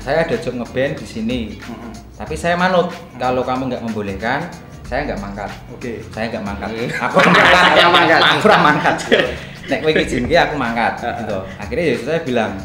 [0.00, 1.40] saya ada job ngeband di sini.
[1.60, 1.92] Heeh.
[2.16, 2.88] Tapi saya manut
[3.20, 4.48] kalau kamu nggak membolehkan,
[4.88, 5.50] saya nggak mangkat.
[5.76, 6.00] Oke.
[6.08, 6.68] Saya nggak mangkat.
[7.04, 8.20] Aku mangkat, Yang mangkat.
[8.20, 8.96] Aku mangkat.
[9.68, 11.38] Nek kowe izin aku mangkat gitu.
[11.60, 12.58] Akhirnya ya saya bilang,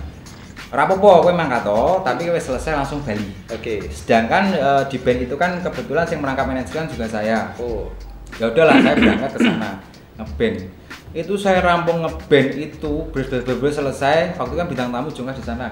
[0.68, 3.32] apa-apa kowe mangkat toh, tapi kowe selesai langsung bali.
[3.48, 3.88] Oke.
[3.88, 7.56] Sedangkan eh, di band itu kan kebetulan yang merangkap manajemen juga saya.
[7.56, 7.88] Oh.
[8.36, 9.80] Ya udahlah saya berangkat ke sana
[10.20, 10.58] ngeband.
[11.16, 14.36] Itu saya rampung ngeband itu bener-bener selesai.
[14.36, 15.72] Waktu kan bintang tamu juga di sana.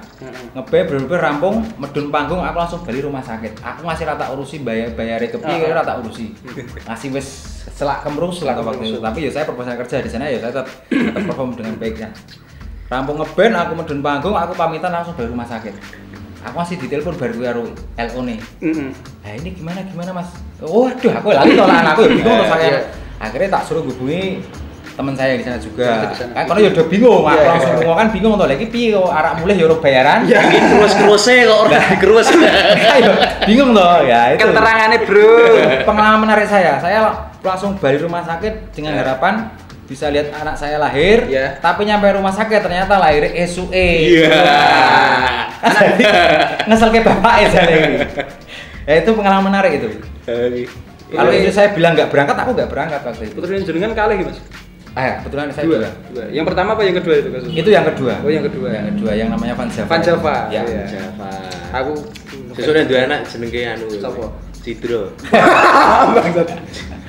[0.56, 3.60] Ngeband bener-bener rampung, medun panggung aku langsung balik rumah sakit.
[3.60, 5.84] Aku masih rata urusi bayar bayar ke piye Ah.
[5.84, 6.32] rata urusi.
[6.88, 7.28] Masih wes
[7.76, 9.00] selak kemrung selak waktu itu.
[9.04, 10.68] Tapi ya saya proposal kerja di sana ya saya tetap,
[11.12, 12.10] tetap perform dengan baiknya.
[12.86, 15.74] Rampung ngeband, aku medun panggung, aku pamitan langsung balik rumah sakit.
[16.46, 17.64] Aku masih ditelepon baru karo
[17.98, 18.38] LO nih.
[18.62, 18.90] Heeh.
[18.94, 20.30] Nah ini gimana gimana mas?
[20.62, 22.68] Oh aduh aku lali tolak aku ya bingung Eh, terus saya.
[22.70, 22.80] iya.
[23.18, 24.46] Akhirnya tak suruh hubungi
[24.94, 26.14] teman saya di sana juga.
[26.14, 27.80] Kan karena ya udah bingung, aku Iya, langsung iya.
[27.82, 30.20] bingung kan bingung tuh lagi piye kok arak mulai ya ora bayaran.
[30.22, 30.40] Iya.
[30.46, 32.28] Iki kerus-keruse kok ora dikerus.
[32.94, 33.12] Ayo,
[33.50, 34.46] bingung toh ya itu.
[34.46, 35.30] Keterangannya, Bro.
[35.82, 37.00] Pengalaman menarik saya, saya
[37.42, 39.02] langsung balik rumah sakit dengan Ya.
[39.02, 39.50] harapan
[39.86, 41.62] bisa lihat anak saya lahir, Ya.
[41.62, 43.90] tapi nyampe rumah sakit ternyata lahir SUE.
[44.18, 44.34] Iya.
[45.66, 46.04] Jadi
[46.66, 47.98] ngesel ke bapak ya saya ini.
[48.86, 49.88] Ya itu pengalaman menarik itu.
[51.06, 53.34] Kalau itu saya bilang nggak berangkat, aku nggak berangkat waktu itu.
[53.38, 54.42] Putra jenengan kalah Mas.
[54.96, 55.76] Ah, ya, kebetulan saya Dua.
[55.76, 55.90] juga.
[56.16, 56.26] Dua.
[56.32, 57.50] Yang pertama apa yang kedua itu kasus?
[57.52, 58.14] Itu yang kedua.
[58.24, 58.68] Oh, yang kedua.
[58.72, 59.90] Yang kedua yang namanya Van Java.
[59.92, 60.62] Van Java, Ya.
[60.64, 60.84] iya.
[60.88, 61.30] Java.
[61.76, 61.92] Aku
[62.56, 63.86] Sesuk nek duwe anak jenenge anu.
[64.00, 64.32] Sapa?
[64.66, 65.14] Cidro.
[66.18, 66.58] bangsat.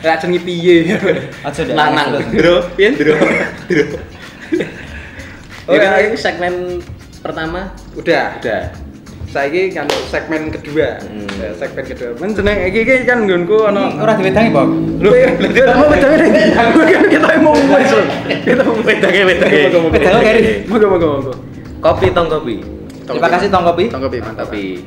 [0.04, 0.92] Ra jenenge piye?
[1.40, 1.72] Aja deh.
[1.72, 2.20] Lanang.
[2.20, 2.26] terus.
[2.36, 3.16] Dro, piye Dro?
[3.72, 3.84] Dro.
[5.66, 5.98] Oh, Oke, ya.
[5.98, 6.78] ini segmen
[7.24, 8.38] pertama Udah.
[8.38, 8.70] udah.
[9.26, 10.96] saiki kan segmen kedua.
[11.02, 11.26] Hmm.
[11.36, 12.14] Ya, segmen kedua.
[12.22, 14.70] Men jeneng iki iki kan nggonku ono ora diwedangi, Bang.
[15.02, 16.28] Lho, berarti mau beda beda.
[17.12, 17.92] Kita mau wis.
[18.46, 19.98] Kita mau moga, Wedake, moga.
[20.22, 20.42] Gary.
[20.70, 21.32] Moga moga moga.
[21.82, 22.56] Kopi tong kopi.
[23.06, 23.84] Terima kasih Tong Kopi.
[23.86, 24.50] Tong kopi mantap.
[24.50, 24.82] Kopi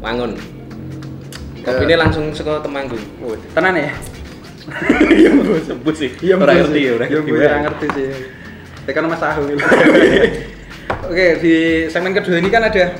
[0.00, 0.59] wangun.
[1.60, 3.02] Kopi ini langsung saka Temanggung.
[3.20, 3.90] Oh, tenan ya?
[5.10, 5.30] Iya,
[5.66, 6.10] sebut sih.
[6.30, 7.30] Ora ngerti ya, ora Iya, ngerti.
[7.32, 8.06] gue ora ngerti sih.
[8.86, 9.56] Tekan Mas Ahul.
[11.10, 11.54] Oke, di
[11.90, 12.94] segmen kedua ini kan ada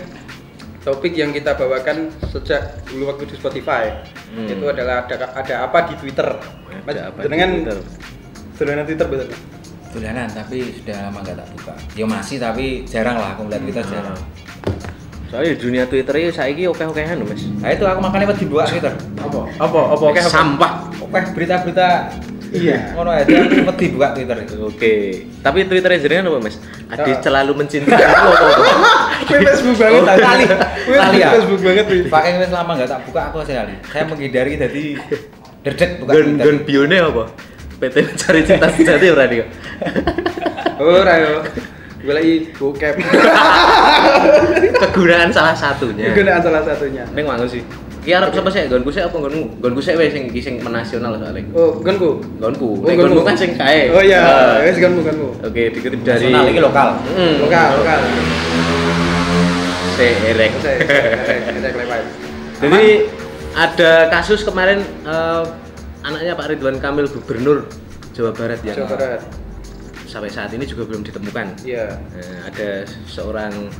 [0.82, 4.02] topik yang kita bawakan sejak dulu waktu di Spotify.
[4.34, 4.50] Hmm.
[4.50, 6.26] Itu adalah ada ada apa di Twitter.
[6.86, 7.50] Ada apa di jenengan
[8.86, 9.06] Twitter?
[9.06, 9.28] Betul.
[9.90, 11.74] Dolanan tapi sudah lama nggak tak buka.
[11.98, 14.18] Ya masih tapi jarang lah aku melihat Twitter jarang.
[15.30, 17.46] Soalnya di dunia Twitter ini saiki oke-okehan lho, Mas.
[17.56, 18.90] Nah itu aku makannya wedi buka Twitter.
[19.16, 19.40] Apa?
[19.56, 19.80] Apa?
[19.94, 20.04] Apa?
[20.04, 20.20] Oke?
[20.20, 20.72] Sampah.
[20.98, 21.88] Oke berita-berita
[22.50, 22.98] Iya.
[22.98, 24.54] ngono aja aku wedi buka Twitter itu.
[24.60, 24.92] Oke.
[25.38, 26.58] Tapi Twitternya jenengan apa, Mas?
[26.90, 27.18] Adi Ah.
[27.22, 28.48] selalu mencintai aku apa?
[29.30, 30.20] Facebook banget Oh, tadi.
[30.20, 30.44] kali.
[30.90, 31.28] Wih, Kali ya.
[31.30, 31.84] Facebook banget.
[32.10, 33.74] Pakai wis lama nggak tak buka aku sekali.
[33.86, 34.84] Saya menghindari jadi
[35.62, 36.42] derdek buka Twitter.
[36.42, 37.24] gon bione apa?
[37.78, 39.48] PT mencari cinta sejati ora nih kok.
[40.76, 41.32] Ora yo.
[42.00, 42.94] Gue lagi bokep.
[44.82, 46.08] Kegunaan salah satunya.
[46.10, 47.04] Kegunaan salah satunya.
[47.12, 47.60] Ning mangu sih.
[48.00, 48.64] Ki arep sapa sih?
[48.64, 49.60] Gonku sik apa nggonmu?
[49.60, 51.44] Gonku sik wis sing iki sing menasional soalnya.
[51.52, 52.24] Oh, gonku.
[52.40, 52.80] Gonku.
[52.80, 53.20] Oh, Nek gonku.
[53.20, 53.92] kan sing kae.
[53.92, 54.64] Oh iya, Ah.
[54.64, 55.28] wis gonku gonku.
[55.44, 56.88] Oke, dikutip dari Nasional ini lokal.
[57.12, 57.34] Hmm.
[57.44, 58.00] Lokal, lokal.
[60.00, 60.52] Serek.
[60.64, 62.02] Saya kelewat.
[62.60, 62.84] Jadi
[63.52, 65.42] ada kasus kemarin eh,
[66.00, 67.68] anaknya Pak Ridwan Kamil Gubernur
[68.16, 69.20] Jawa Barat yang Jawa Barat.
[70.10, 71.62] Sampai saat ini juga belum ditemukan.
[71.62, 71.94] Iya.
[71.94, 72.68] Nah, ada
[73.06, 73.70] seorang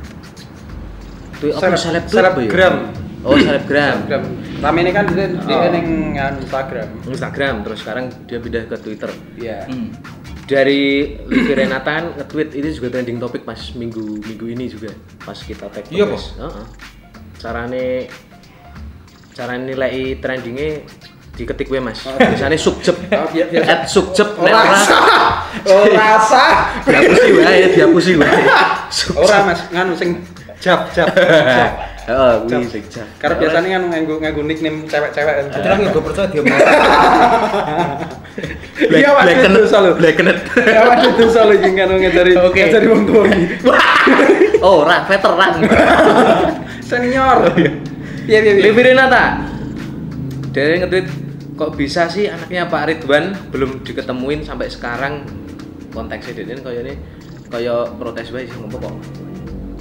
[1.37, 2.09] tuh apa Seleb- ya?
[2.09, 2.75] selebgram.
[3.21, 3.95] Oh, selebgram.
[4.01, 4.23] Instagram.
[4.61, 5.69] Rame ini kan dia dia Oh.
[5.69, 6.87] ning nganu Instagram.
[7.05, 9.11] Instagram terus sekarang dia pindah ke Twitter.
[9.35, 9.67] Iya.
[9.67, 9.91] Hmm.
[10.41, 10.81] Dari
[11.27, 15.69] Livi Renata kan nge-tweet ini juga trending topik pas minggu minggu ini juga pas kita
[15.69, 16.27] tag Iya, podcast.
[16.35, 16.65] Heeh.
[17.37, 17.85] Carane
[19.31, 20.83] cara nilai trendingnya
[21.41, 22.05] diketik gue mas.
[22.05, 22.95] Biasanya subjep.
[23.09, 23.65] Oh, biasa.
[23.65, 24.29] At subjep.
[24.37, 24.97] Oh, nek ora, rasa.
[25.65, 26.43] Oh, rasa.
[26.85, 28.41] Dihapusi wae, dihapusi wae.
[29.17, 30.21] Ora Mas, nganu sing
[30.61, 31.09] jab jab.
[31.57, 31.71] jab.
[32.05, 33.07] Heeh, kuwi sing jab.
[33.17, 35.49] Karena biasanya kan nganggo nganggo nickname cewek-cewek.
[35.49, 36.53] Jadi aku gue percaya dia mau.
[38.81, 39.89] Iya, Mas, Black itu selalu.
[39.99, 40.17] Black
[40.65, 42.63] Ya waduh itu selalu iki nganu ngajari Oke.
[42.63, 43.45] ngajari wong tuwa iki.
[44.63, 45.53] Oh, ora veteran.
[46.81, 47.51] Senior.
[48.25, 48.61] Iya, iya, iya.
[48.71, 49.43] Livi Renata.
[50.55, 51.07] Dari nge-tweet
[51.61, 55.21] kok bisa sih anaknya Pak Ridwan belum diketemuin sampai sekarang
[55.93, 56.93] konteksnya dia kayak ini
[57.53, 58.95] kayak protes wae sih ngopo kok.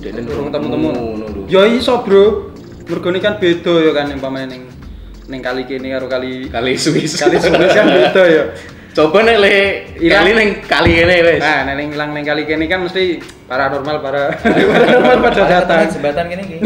[0.05, 0.89] Durung ketemu-temu.
[0.93, 1.43] ngono lho.
[1.49, 2.53] Ya iso, Bro.
[2.85, 4.63] Mergo ini kan beda ya kan umpamane ning
[5.31, 7.17] ning kali kene karo kali Kali Swiss.
[7.17, 8.45] kali Swiss kan beda ya.
[8.91, 9.55] Coba nek le
[9.97, 11.41] kali ning kali ini wes.
[11.41, 14.37] Nah, nek ning ilang ning kali kene kan mesti paranormal para
[14.75, 15.89] paranormal pada datang.
[15.89, 16.61] Jembatan gini gini.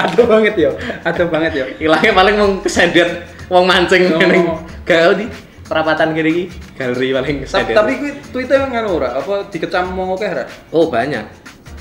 [0.00, 0.70] Aduh banget ya.
[1.04, 1.64] Aduh banget ya.
[1.76, 4.22] Ilangnya paling mau kesendet wong mancing Oh.
[4.22, 4.46] ning
[4.86, 5.26] gaul di
[5.66, 6.44] perapatan kiri iki.
[6.74, 7.74] Galeri paling Tapi, kesendet.
[7.76, 9.10] tapi kuwi Twitter ngono ora?
[9.14, 10.44] Apa dikecam wong akeh ora?
[10.70, 11.22] Oh banyak.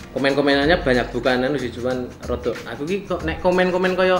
[0.09, 2.57] Komen-komenannya banyak bukan anu sih cuman rodok.
[2.67, 4.17] Aku ki kok nek komen-komen kaya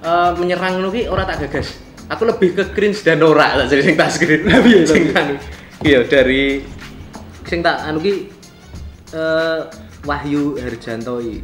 [0.00, 1.80] eh, menyerang ngono ki ora tak gagas.
[2.06, 4.44] Aku lebih ke cringe dan ora lah jadi sing tak screen.
[4.44, 5.34] Iya, sing tapi- anu.
[5.82, 6.62] Iya dari
[7.42, 8.12] sing tak anu ki
[9.10, 9.60] eh
[10.02, 11.40] Wahyu Herjanto iki.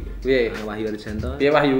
[0.61, 1.35] Wahyu Herjanto.
[1.35, 1.79] Piye Wahyu?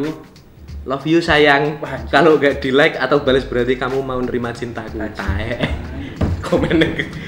[0.89, 1.77] Love you sayang.
[2.09, 4.97] Kalau gak di like atau balas berarti kamu mau nerima cintaku.
[5.13, 5.61] Tae.
[6.41, 6.81] Komen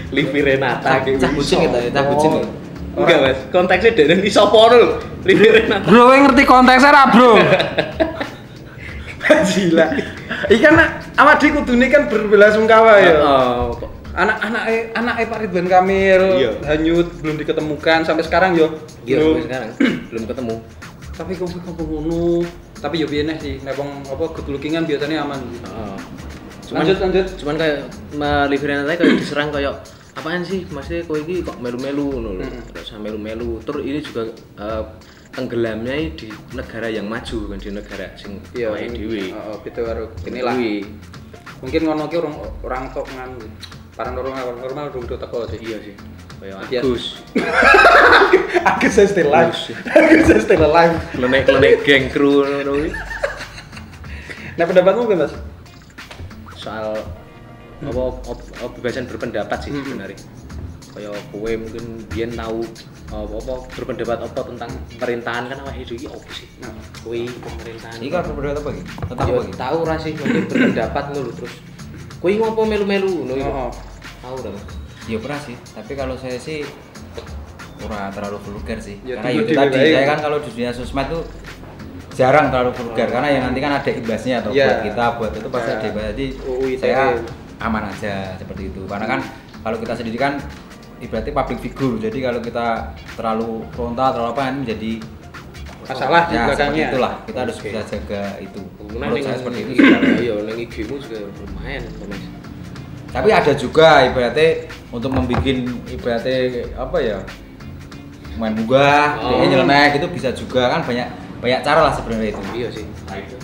[0.09, 1.37] Livi Renata kayak Cah gitu.
[1.37, 2.31] kucing itu, cah kucing.
[2.33, 2.49] itu.
[2.91, 7.37] Enggak mas, konteksnya dari ini sopo lho Livi Renata Bro, ngerti konteksnya ra, Bro?
[9.51, 9.87] Gila.
[10.49, 10.75] Iki kan
[11.15, 13.13] awak dhewe kudune kan berbelasungkawa ya.
[13.21, 13.77] Oh,
[14.11, 16.51] Anak-anak anak Pak Ridwan Kamil Iya.
[16.67, 18.67] hanyut belum diketemukan sampai sekarang yo.
[19.07, 19.37] Iya, Belum.
[19.37, 19.69] sampai sekarang
[20.11, 20.55] belum ketemu
[21.15, 22.43] Tapi kok kok ngono.
[22.81, 25.37] Tapi yo piye nih sih, nek wong apa good lookingan biasanya aman.
[25.69, 25.97] Oh.
[26.65, 27.27] Cuman, Lanjut, lanjut.
[27.37, 27.77] Cuman kayak
[28.49, 29.85] Livi Renata kayak diserang kayak
[30.17, 32.47] apaan sih maksudnya kowe iki kok melu-melu ngono lho.
[32.73, 33.61] Terus melu-melu.
[33.61, 34.83] Terus ini juga eh,
[35.31, 39.31] tenggelamnya di negara yang maju bukan di negara sing Iya, dhewe.
[39.31, 40.55] Heeh, beda karo inilah.
[41.61, 43.31] Mungkin ngono ki orang orang tok ngan
[43.93, 45.59] paranormal normal do teko sih.
[45.61, 45.95] Iya sih.
[46.41, 46.73] Biasa.
[46.73, 47.03] Agus.
[48.71, 49.53] Agus saya still alive.
[49.87, 50.95] Agus saya still alive.
[51.11, 52.89] Klenek-klenek geng kru ngono kuwi.
[54.51, 55.33] Nah pendapatmu apa mas?
[56.53, 56.93] soal
[57.81, 58.01] apa
[58.55, 59.81] kebebasan berpendapat sih Hmm.
[59.81, 60.17] sebenarnya
[60.91, 62.61] kayak kowe mungkin biyen tahu
[63.07, 66.69] apa, apa berpendapat apa tentang pemerintahan kan awake dhewe iki opo sih Nah,
[67.01, 68.69] kowe pemerintahan Ini kan berbeda apa?
[68.77, 69.53] Tentang Ya, apa lagi?
[69.57, 71.53] tahu ra sih berpendapat ngono terus
[72.21, 73.71] kowe ngopo melu-melu ngono iku Oh, oh.
[74.21, 74.65] tahu ra Mas?
[75.05, 76.61] Ya pernah sih, tapi kalau saya sih
[77.77, 79.01] kurang terlalu vulgar sih.
[79.01, 81.23] Ya, Karena dulu itu di tadi saya kan kalau di dunia sosmed tuh
[82.11, 84.67] jarang terlalu vulgar karena yang nanti kan ada imbasnya atau Iya.
[84.67, 85.75] buat kita buat itu pasti Ya.
[85.75, 86.11] ada imbasnya.
[86.11, 86.25] jadi
[86.67, 86.77] ITE.
[86.77, 87.01] saya
[87.57, 89.19] aman aja seperti itu karena kan
[89.61, 90.33] kalau kita sendiri kan
[90.99, 92.65] ibaratnya public figure jadi kalau kita
[93.15, 94.93] terlalu frontal terlalu apa kan menjadi
[95.81, 96.87] Masalah di ya, belakangnya.
[96.93, 99.71] itulah kita harus bisa jaga itu menurut saya seperti itu
[100.21, 101.81] Iya, IG-mu juga lumayan.
[103.11, 105.43] Tapi ada juga ibaratnya untuk membuat
[105.87, 106.37] ibaratnya
[106.75, 107.17] apa ya
[108.39, 109.43] main bunga, Oh.
[109.43, 111.03] dia nyeleneh itu bisa juga kan banyak
[111.43, 112.41] banyak cara lah sebenarnya itu.
[112.55, 112.85] Iya sih.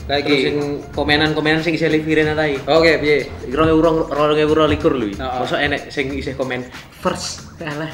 [0.07, 0.23] Lagi.
[0.23, 0.57] Terus sing
[0.95, 2.55] komenan-komenan sing isih liviren atai.
[2.63, 3.27] Oke, piye?
[3.49, 5.11] Ewu rong rong ewu rolikur lho.
[5.11, 5.17] Heeh.
[5.19, 6.63] Mosok enek sing isih komen
[7.03, 7.91] first kalah.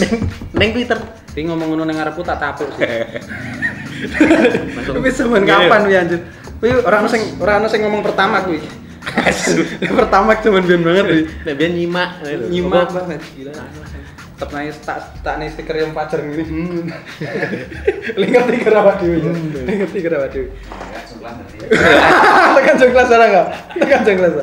[0.00, 0.12] Neng
[0.52, 0.98] neng Twitter.
[1.30, 2.84] Ki ngomong ngono ning ngarepku tak tapuk sih.
[5.04, 5.52] Wis sampean Iya.
[5.60, 6.20] kapan wi anjir?
[6.56, 8.58] Kuwi ora ono sing ora ono sing ngomong pertama kuwi.
[9.98, 11.24] Pertama cuman biyen banget kuwi.
[11.46, 12.10] Nek biyen nyimak.
[12.50, 13.52] Nyimak banget gila.
[14.36, 16.44] Tetep nangis tak tak nih stiker yang pacar gini.
[16.44, 16.92] Hmm.
[18.20, 19.32] Lingkar stiker apa dhewe ya?
[19.64, 20.48] Lingkar stiker apa dhewe?
[22.60, 23.46] Tekan jeng kelas ora enggak?
[23.80, 24.34] Tekan jeng kelas.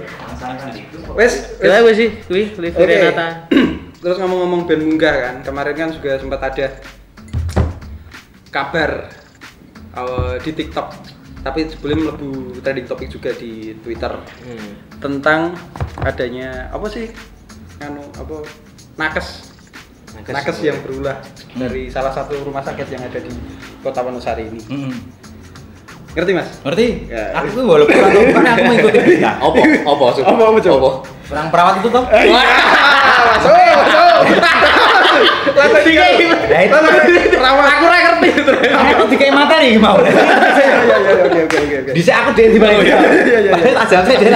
[1.13, 3.27] Wes, Kira gue sih, kuwi liviren ata.
[4.03, 6.67] Terus ngomong-ngomong band munggah kan, kemarin kan juga sempat ada
[8.49, 9.13] kabar
[9.95, 10.89] uh, di TikTok,
[11.43, 12.33] tapi sebelum lebih
[12.63, 14.15] trending topik juga di Twitter
[14.47, 14.71] Hmm.
[14.97, 15.53] tentang
[15.99, 17.11] adanya apa sih?
[17.79, 18.47] Anu apa?
[18.95, 19.51] Nakes.
[20.15, 20.33] Nakes.
[20.33, 21.19] Nakes, yang berulah
[21.53, 23.33] dari salah satu rumah sakit yang ada di
[23.81, 24.61] Kota Wonosari ini.
[24.69, 24.93] Mm.
[26.13, 26.49] Ngerti Mas?
[26.61, 27.09] Ngerti?
[27.09, 27.33] Ya.
[27.33, 29.31] Aku tuh walaupun bukan aku mengikuti berita.
[29.43, 29.57] Apa?
[29.83, 30.05] Apa?
[30.13, 30.21] Su?
[30.21, 30.89] Apa, apa, coba?
[31.25, 32.03] Perang perawat itu toh?
[32.05, 34.21] Masuk, masuk.
[35.53, 36.77] Langsung di Ya, itu.
[37.35, 37.65] Rawat.
[37.65, 38.51] Aku ngerti itu.
[38.69, 39.97] Aku dikai mata nih mau.
[41.53, 41.91] Iya, iya, iya, oke, oke, oke, oke.
[41.93, 42.77] Bisa aku dia di balik.
[42.81, 43.51] iya, iya, iya.
[43.53, 44.31] Padahal tak jawab saya dia.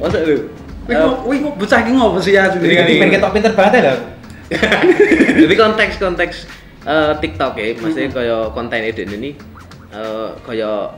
[0.00, 0.36] Masa lu?
[0.82, 2.50] Wih, kok, wih, kok bocah iki ngopo sih ya?
[2.50, 3.94] Jadi kan pengen ketok pinter banget ya.
[5.46, 6.34] Jadi konteks-konteks
[6.84, 9.32] eh, TikTok ya, maksudnya kaya konten edit ini
[9.94, 10.92] eh, kaya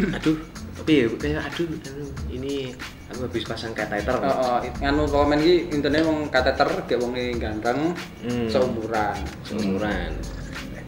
[0.00, 0.36] aduh
[0.78, 2.72] tapi ya kayak aduh, aduh ini
[3.10, 4.14] aku habis pasang catheter.
[4.14, 8.46] Oh, oh, nganu komen iki intine wong kateter gek wong ganteng Hmm.
[8.46, 9.16] seumuran.
[9.42, 10.12] Seumuran.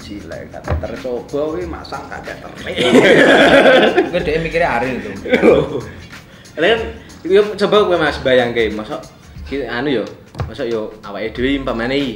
[0.03, 2.51] Gila, kateter coba kuwi masang kateter.
[4.11, 5.15] Gue dia mikirnya Ariel tuh.
[6.59, 6.81] Kalian
[7.23, 8.99] yo coba gue Mas bayangke, masuk
[9.71, 10.05] anu yo,
[10.51, 12.15] masuk yo awake dhewe umpamane iki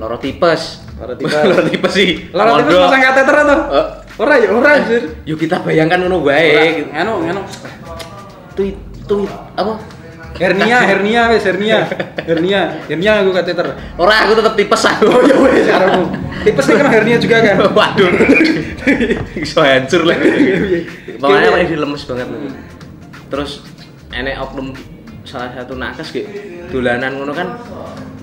[0.00, 0.80] loro tipes.
[0.96, 1.36] Loro tipes.
[1.44, 2.32] loro tipes sih.
[2.32, 2.80] Tapi Mondok.
[2.88, 3.56] masang kateter to?
[3.76, 3.86] Eh,
[4.16, 5.12] Ora ya, ora anjir.
[5.28, 6.80] Yuk kita bayangkan ngono wae.
[6.80, 6.88] gitu.
[6.88, 7.42] Nganu, nganu.
[8.56, 8.72] Tweet
[9.04, 9.76] tweet apa?
[10.36, 11.78] Hernia, hernia wis hernia.
[12.22, 13.66] Hernia, hernia aku kateter.
[13.96, 15.06] Ora aku tetep tipes aku.
[15.08, 16.12] Oh ya wis karo.
[16.44, 17.56] Tipes kan hernia juga kan.
[17.78, 18.10] Waduh.
[19.40, 20.16] Iso hancur lah.
[21.16, 22.28] Pokoknya paling lemes banget.
[23.32, 23.50] Terus
[24.12, 24.76] enek oknum
[25.26, 26.28] salah satu nakes kayak
[26.70, 27.48] dolanan ngono kan.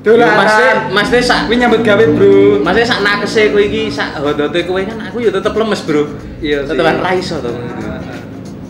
[0.04, 0.92] Dolanan.
[0.92, 2.62] Mas Mas sak Kuwi nyambut gawe, Bro.
[2.62, 6.14] Mas sak nakese kowe iki sak hodote kowe kan aku ya tetep lemes, Bro.
[6.44, 6.68] Iya.
[6.70, 7.52] Tetepan ra iso to.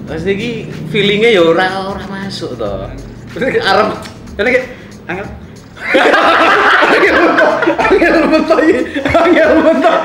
[0.08, 2.72] Mas iki feelingnya ya ora ora masuk to.
[3.38, 3.90] Arep
[4.38, 4.62] Kene ki
[5.10, 5.28] angel.
[6.94, 7.52] Angel mentok.
[7.90, 8.60] Angel mentok.
[9.14, 9.98] Angel mentok.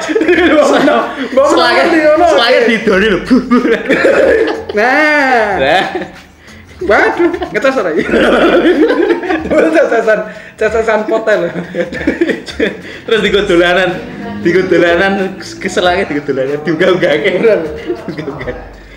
[1.32, 1.82] Mbok selagi
[2.32, 3.20] selagi didoni lho.
[4.76, 5.56] Nah.
[5.56, 5.84] Lah,
[6.78, 8.06] Waduh, ngetes ora iki?
[9.50, 10.20] Cacasan,
[10.54, 11.50] cacasan potel.
[13.02, 13.90] terus di dolanan,
[14.46, 17.30] di dolanan keselake di dolanan diunggah-unggahke.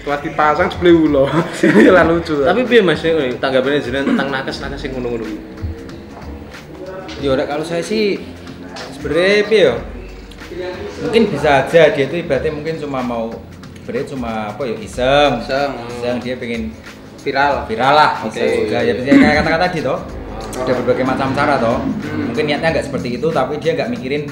[0.01, 1.23] Setelah dipasang sebelah ulo.
[1.95, 2.41] Lah lucu.
[2.41, 5.29] Tapi piye Mas ini tanggapannya jenengan tentang nakes-nakes sing ngono-ngono?
[7.21, 8.17] Ya udah kalau saya sih
[8.97, 9.73] sebenarnya ya?
[11.05, 13.29] Mungkin bisa aja dia itu ibaratnya mungkin cuma mau
[13.77, 15.31] sebenarnya cuma apa ya iseng.
[15.45, 15.71] Iseng.
[15.93, 16.73] Iseng dia pengen
[17.21, 17.69] viral.
[17.69, 18.41] viral lah Oke.
[18.41, 19.99] juga ya bisa kayak kata-kata tadi toh.
[20.65, 21.77] Ada berbagai macam cara toh.
[22.09, 24.25] Mungkin niatnya nggak seperti itu tapi dia nggak mikirin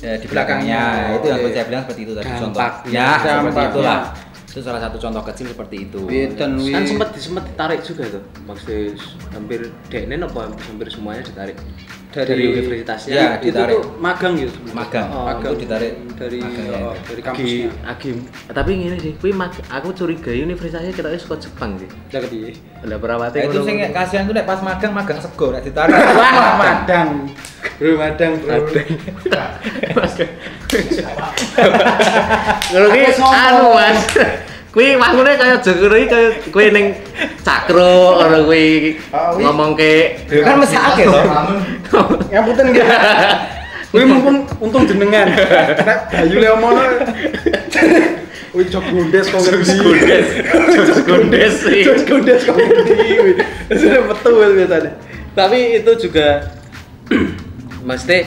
[0.00, 0.80] ya, di belakangnya.
[0.80, 1.52] Belakangnya, itu yang oke.
[1.52, 2.60] saya bilang seperti itu tadi contoh.
[2.88, 4.00] Ya, seperti itulah.
[4.50, 6.10] Itu salah satu contoh kecil seperti itu.
[6.34, 8.22] Kan sempat sempat ditarik juga tuh.
[8.50, 8.98] Maksudnya
[9.30, 11.54] hampir dekne apa hampir semuanya ditarik
[12.10, 13.14] dari, universitasnya.
[13.14, 13.78] Ya, itu ditarik.
[13.78, 14.58] tuh magang gitu.
[14.74, 15.06] Magang.
[15.14, 16.78] Oh, Itu ditarik dari magangnya.
[16.90, 17.70] oh, dari kampusnya.
[17.86, 18.10] Agi,
[18.50, 21.86] tapi ngene sih, kuwi mag, aku curiga universitasnya kita suka Jepang sih.
[21.86, 22.50] Lah kepiye?
[22.82, 25.94] Lah perawatnya Nah, itu sing kasihan tuh nek pas magang magang sego nek ditarik.
[25.94, 27.30] Wah, madang.
[27.78, 28.60] Bro, madang, bro.
[32.70, 34.00] Ngono ki anu Mas.
[34.70, 36.86] Kuwi makune kaya jengker iki kaya kuwi ning
[37.42, 39.94] cakro ora kuwi Ah, kuwi- ngomongke
[40.30, 41.24] Ya kan mesake toh.
[42.30, 42.86] Ngapunten nggih.
[43.90, 45.26] Kuwi mumpung untung jenengan.
[45.26, 46.82] Nek Bayu le omono.
[48.50, 49.74] Wih, jok gondes kok ngerti.
[49.78, 50.26] Gondes.
[50.74, 51.82] Jos gondes sih.
[51.86, 52.94] Jok gondes kok ngerti.
[53.74, 54.90] Sudah betul biasanya.
[55.34, 56.50] Tapi itu juga
[57.84, 58.24] Teh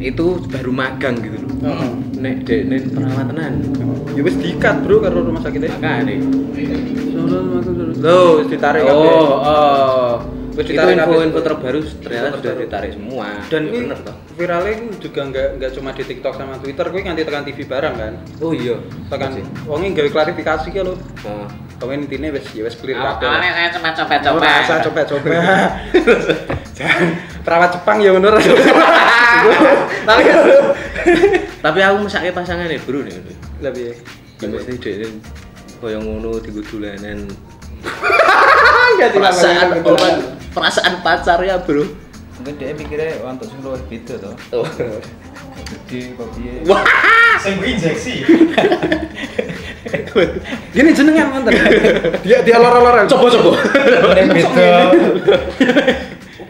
[0.00, 1.52] itu baru magang gitu loh.
[1.70, 1.90] Heeh.
[2.20, 3.52] Nek dek nek perawatenan.
[4.16, 5.70] Ya wis dikat, Bro, karo rumah sakitnya.
[5.76, 6.16] Makane.
[8.00, 9.12] Loh, wis ditarik kabeh.
[9.12, 10.12] Oh, oh.
[10.50, 13.28] Wis Itu ditarik info-info terbaru ternyata Info sudah ditarik semua.
[13.46, 14.16] Dan Ya ini bener toh.
[14.34, 18.12] viralnya juga nggak nggak cuma di TikTok sama Twitter, gue nganti tekan TV barang kan.
[18.42, 18.76] Oh iya.
[19.06, 19.30] Tekan
[19.68, 20.98] wongnya gawe klarifikasi ki lho.
[21.22, 21.46] Oh.
[21.80, 23.50] Pokoknya intinya wis ya wis clear Awalnya kabeh.
[23.56, 24.36] saya cuma coba-coba.
[24.36, 25.30] Ora usah coba-coba.
[27.44, 28.36] Perawat Jepang ya bener.
[30.04, 30.22] Tapi
[31.64, 33.16] Tapi aku mesake pasangan ya, Bro nih.
[33.64, 33.96] lebih
[34.40, 35.12] Ya mesti dek
[35.80, 37.24] koyo ngono digo dolanan.
[39.00, 40.16] Perasaan orang
[40.52, 41.88] perasaan pacarnya, Bro.
[42.40, 44.60] Mungkin dia mikirnya untuk sing luwih beda to.
[45.88, 46.52] Gede piye.
[46.66, 46.84] Wah,
[47.40, 48.14] Sing kuwi injeksi.
[50.74, 51.54] Gini jenengan mantan.
[52.26, 53.06] Dia dia lor-loran.
[53.08, 53.50] coba coba.
[54.12, 54.92] Beda.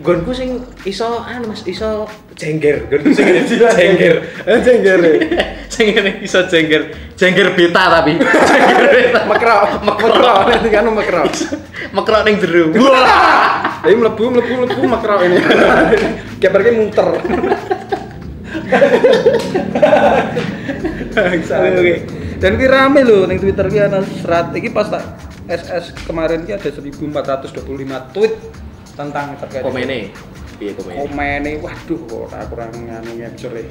[0.01, 2.89] Gonku sing iso anu Mas, iso jengger.
[2.89, 4.17] Gonku sing jengger.
[4.49, 5.01] Eh jengger.
[5.71, 6.91] Sing ngene iso jengger.
[7.15, 8.19] Jengger beta tapi.
[8.19, 9.21] Jengger beta.
[9.31, 9.57] Mekro,
[9.87, 11.23] mekro, nanti kan mekro.
[11.95, 12.75] Mekrok ning jero.
[12.75, 15.39] Tapi mlebu mlebu mlebu mekro ini.
[16.43, 17.09] Keperke muter.
[21.11, 21.95] Oke.
[22.41, 25.05] Dan ki rame lho ning Twitter ki ana serat iki pas tak
[25.45, 28.35] SS kemarin ki ada 1425 tweet
[28.97, 30.09] tentang terkait Komene.
[30.57, 30.97] Piye komene?
[31.01, 33.65] komene waduh ora kurang nganu ngepcer e.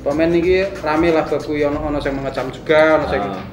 [0.00, 3.44] Komen iki rame lah bab kuwi ono ono sing mengecam juga, ono sing Ah.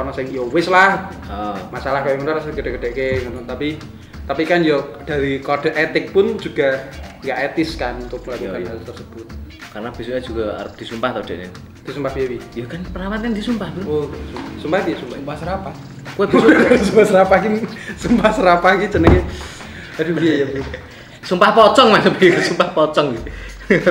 [0.00, 1.56] ono sing yo wis lah Ah.
[1.72, 3.76] masalah kayak ngono harus gede-gede ngono tapi
[4.24, 6.88] tapi kan yo dari kode etik pun juga
[7.24, 8.70] nggak etis kan untuk melakukan Iya, iya.
[8.76, 9.26] hal tersebut
[9.68, 11.52] Karena besoknya juga harus disumpah tau Dek.
[11.84, 12.38] disumpah piye Wi?
[12.52, 13.82] Ya kan perawat kan disumpah, Bro.
[13.84, 14.04] oh
[14.56, 15.70] sumpah piye sumpah Pas apa?
[16.12, 16.48] Kowe besok
[16.82, 17.48] sumpah serapah ki
[18.02, 19.22] sumpah serapah ki jenenge
[19.94, 20.62] aduh piye ya bro
[21.20, 23.28] sumpah pocong Mas, piye sumpah pocong gitu.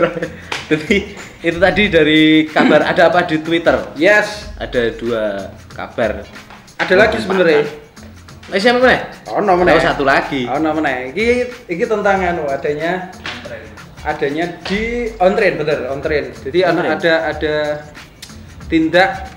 [0.67, 0.95] Jadi
[1.39, 3.77] itu tadi dari kabar ada apa di Twitter?
[3.93, 6.25] yes Ada dua kabar.
[6.75, 7.65] ada lagi sebenarnya
[8.47, 8.95] Eh siapa mana?
[9.27, 10.45] ono meneh Oh, satu lagi.
[10.45, 11.25] ono meneh iki
[11.67, 13.09] iki tentang anu adanya
[14.07, 17.55] adanya di on train bener on train jadi On ada ada
[18.65, 19.27] tindak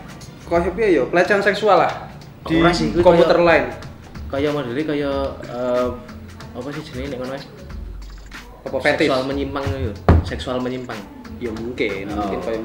[0.73, 2.11] piye yo pelecehan seksual lah
[2.43, 3.66] di sih, kuwi komuter kaya- lain
[4.31, 5.18] Kayak modelnya kayak
[5.51, 5.87] eh,
[6.55, 7.43] apa sih jenis Mas?
[8.61, 9.93] apa fetish Seksual menyimpang itu.
[10.23, 11.01] Seksual menyimpang.
[11.41, 12.14] ya mungkin Oh.
[12.14, 12.62] mungkin kayak.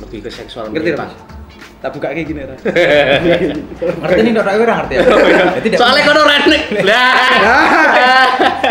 [0.00, 1.10] Lebih ke seksual ngerti menyimpang.
[1.10, 1.41] Mas?
[1.82, 2.54] Tak buka kayak gini Ra.
[4.06, 5.00] Ngerti nih dok, ora ngerti ya.
[5.02, 6.62] Jadi tidak- Soalnya kono redneck.
[6.86, 7.10] Lah.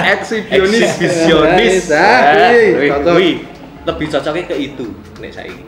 [0.15, 1.75] eksibisionis Eksibisionis.
[1.91, 2.19] Nah,
[3.03, 3.43] Ah, wih.
[3.83, 4.85] Lebih cocoknya ke itu
[5.19, 5.63] nek saiki.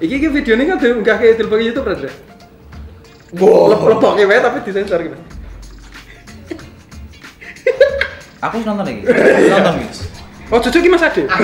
[0.00, 2.08] iki iki video ini kan diunggah ke di YouTube Ra
[3.36, 5.14] Wow, lebok wae tapi disensor gitu.
[8.40, 9.04] Aku wis nonton iki.
[9.04, 10.19] Nonton iki.
[10.50, 11.22] Oh, cucu ki Mas Ade.
[11.30, 11.38] Mas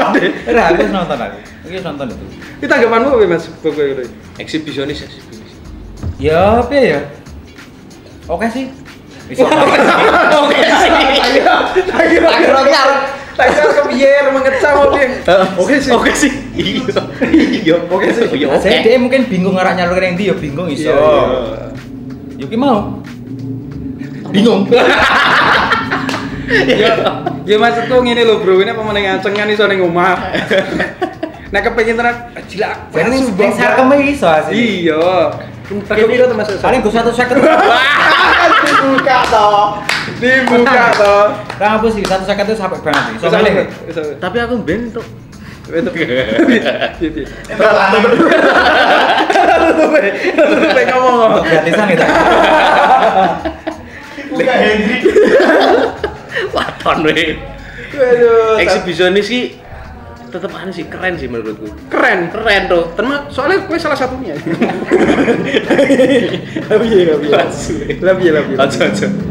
[0.00, 0.32] Ade.
[0.48, 1.36] Ora, aku nonton aku.
[1.68, 2.24] Wis nonton itu.
[2.64, 3.44] Ini tanggapanmu apa Mas?
[3.52, 4.08] Gitu.
[4.40, 5.52] Eksibisionis, eksibisionis.
[6.16, 7.04] Ya, piye ya?
[8.32, 8.72] Oke sih.
[9.28, 9.44] Oke sih.
[11.92, 12.82] Akhirnya akhirnya
[13.36, 15.04] tak kira kepiye mengecam oke.
[15.60, 15.92] Oke sih.
[15.92, 16.32] Oke sih.
[16.56, 16.96] Iya.
[17.36, 18.24] Iya, oke sih.
[18.32, 18.64] Iya, oke.
[18.64, 20.88] Dia mungkin bingung ngarah nyalur yang dia bingung iso.
[20.88, 21.68] Iya, iya.
[22.40, 23.04] Yuki mau.
[24.32, 24.70] Bingung.
[26.46, 26.94] Ya,
[27.42, 30.14] ya maksudku ngene lho bro, ini pemain ngancengan iso ning omah.
[31.50, 32.86] Nek kepengin tenan jilak.
[32.94, 33.50] Sing Bang.
[33.54, 34.86] sarkeme iso asli.
[34.86, 35.34] Iya.
[35.66, 36.46] Rego piro tuh Mas?
[36.62, 37.42] Paling gue satu second.
[37.42, 39.82] dibuka toh.
[40.22, 41.34] Dibuka toh.
[41.58, 43.18] Nah, apa sih satu second itu sampai banget.
[43.18, 43.66] Iso milih.
[43.90, 44.00] Bisa.
[44.22, 45.02] Tapi aku ben tuh.
[45.66, 45.90] Gitu.
[51.42, 52.04] Gratisan gitu.
[54.36, 54.98] Buka Henry.
[56.54, 57.40] waton we.
[57.96, 58.60] Aduh.
[58.60, 59.56] Eksibisionis sih
[60.26, 61.72] tetep aneh sih keren sih menurutku.
[61.88, 62.28] keren.
[62.28, 62.92] Keren tuh.
[62.92, 64.36] Terma soalnya gue salah satunya.
[66.68, 67.30] Lebih ya, lebih.
[68.04, 68.56] Lebih lebih.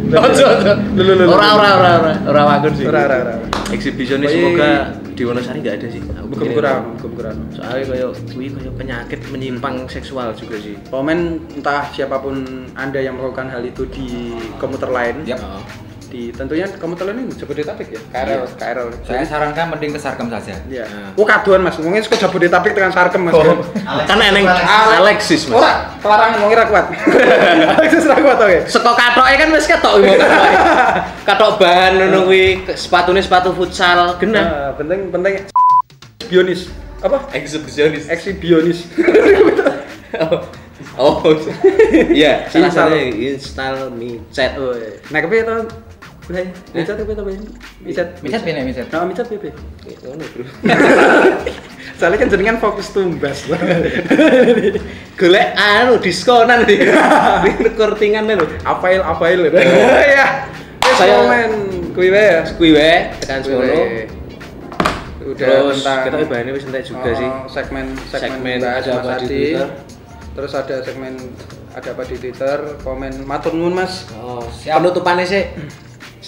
[0.05, 0.71] Ojo ojo.
[0.93, 1.25] Lu, lu, lu.
[1.33, 2.85] Ora ora ora ora ora wagun sih.
[2.85, 3.33] Ora ora ora.
[3.73, 4.37] Eksibisionis Woi.
[4.37, 4.71] semoga
[5.15, 6.01] di Wonosari nggak ada sih.
[6.03, 7.37] Aku kurang, kurang.
[7.55, 10.75] Soalnya kayak kuwi kayak penyakit menyimpang seksual juga sih.
[10.91, 15.39] Komen entah siapa pun anda yang melakukan hal itu di komuter lain, Yap.
[16.15, 18.55] Di tentunya lain ini Jabodetabek ya, KRL, Iya.
[18.55, 18.87] KRL.
[19.03, 20.55] Saya sarankan mending ke Sarkem saja.
[20.71, 20.87] Ya.
[20.87, 21.11] Nah.
[21.19, 23.35] Oh kaduan mas, ngomongin suka Jabodetabek dengan Sarkem mas.
[23.35, 23.43] Oh.
[24.07, 24.47] Kan eneng
[24.95, 25.59] Alexis Mas.
[25.59, 26.85] Ora, kelarangan ngomongin ra kuat.
[27.83, 28.59] Alexis ra kuat oke.
[28.63, 29.95] Seko katoke kan wis ketok.
[31.27, 34.45] Katok bahan ngono kuwi sepatune sepatu futsal genah.
[34.47, 35.33] Nah, penting penting
[36.31, 36.71] bionis
[37.03, 37.27] apa?
[37.35, 38.07] Eksibisionis.
[38.07, 38.87] Eksibionis.
[40.15, 40.39] Oh.
[40.95, 41.19] Oh.
[41.91, 42.87] Iya, salah Install.
[42.87, 43.03] satunya
[43.35, 44.55] install me chat.
[44.55, 44.95] Oh, iya.
[45.11, 45.43] Nah, kepiye
[46.25, 46.31] to?
[46.31, 46.41] Lah,
[46.73, 47.31] micat apa tapi?
[47.79, 48.07] Micat.
[48.19, 48.85] Micat piye nek micat?
[48.89, 49.51] Nah, micat piye?
[49.85, 50.43] Ya, ngono, Bro.
[51.97, 53.45] Soalnya kan jenengan fokus tumbas.
[55.19, 56.75] Golek anu diskonan di
[57.61, 58.45] recordingan lho.
[58.63, 59.39] Apail apail.
[60.15, 60.49] Ya.
[60.81, 61.49] Wis Saya- komen
[61.93, 62.41] kuwi wae ya.
[62.51, 64.05] Kuwi wae tekan wae.
[65.25, 67.29] Udah Terus tentang kita bahannya wis entek juga Oh, sih.
[67.49, 69.25] segmen segmen, Segmen ada apa di.
[69.25, 69.67] Twitter.
[70.35, 71.13] Terus ada segmen
[71.73, 74.05] ada apa di Twitter, komen matur nuwun Mas.
[74.13, 74.77] Oh, Siap.
[74.77, 75.43] penutupannya sih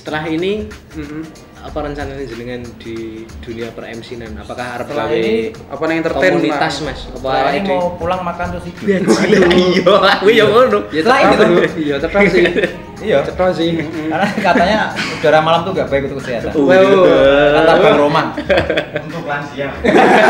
[0.08, 1.24] setelah ini Heeh.
[1.68, 4.40] apa rencananya jenengan di dunia per MC nan?
[4.40, 5.36] Apakah arep Setelah gawe ini,
[5.68, 7.00] Apa yang entertain komunitas Mas?
[7.12, 9.04] Apa Setelah ini mau pulang makan terus tidur.
[9.04, 10.80] Iya, aku ya ngono.
[10.96, 11.68] Ya Setelah cetok, ini tuh.
[11.76, 12.44] Iya, cetok sih.
[12.98, 13.22] Iya.
[13.22, 13.78] Cetok sih.
[14.10, 16.50] Karena katanya udara malam tuh gak baik untuk kesehatan.
[16.58, 17.06] Oh, Wow.
[17.54, 18.26] Kata Bang Roman.
[19.04, 19.70] Untuk lansia.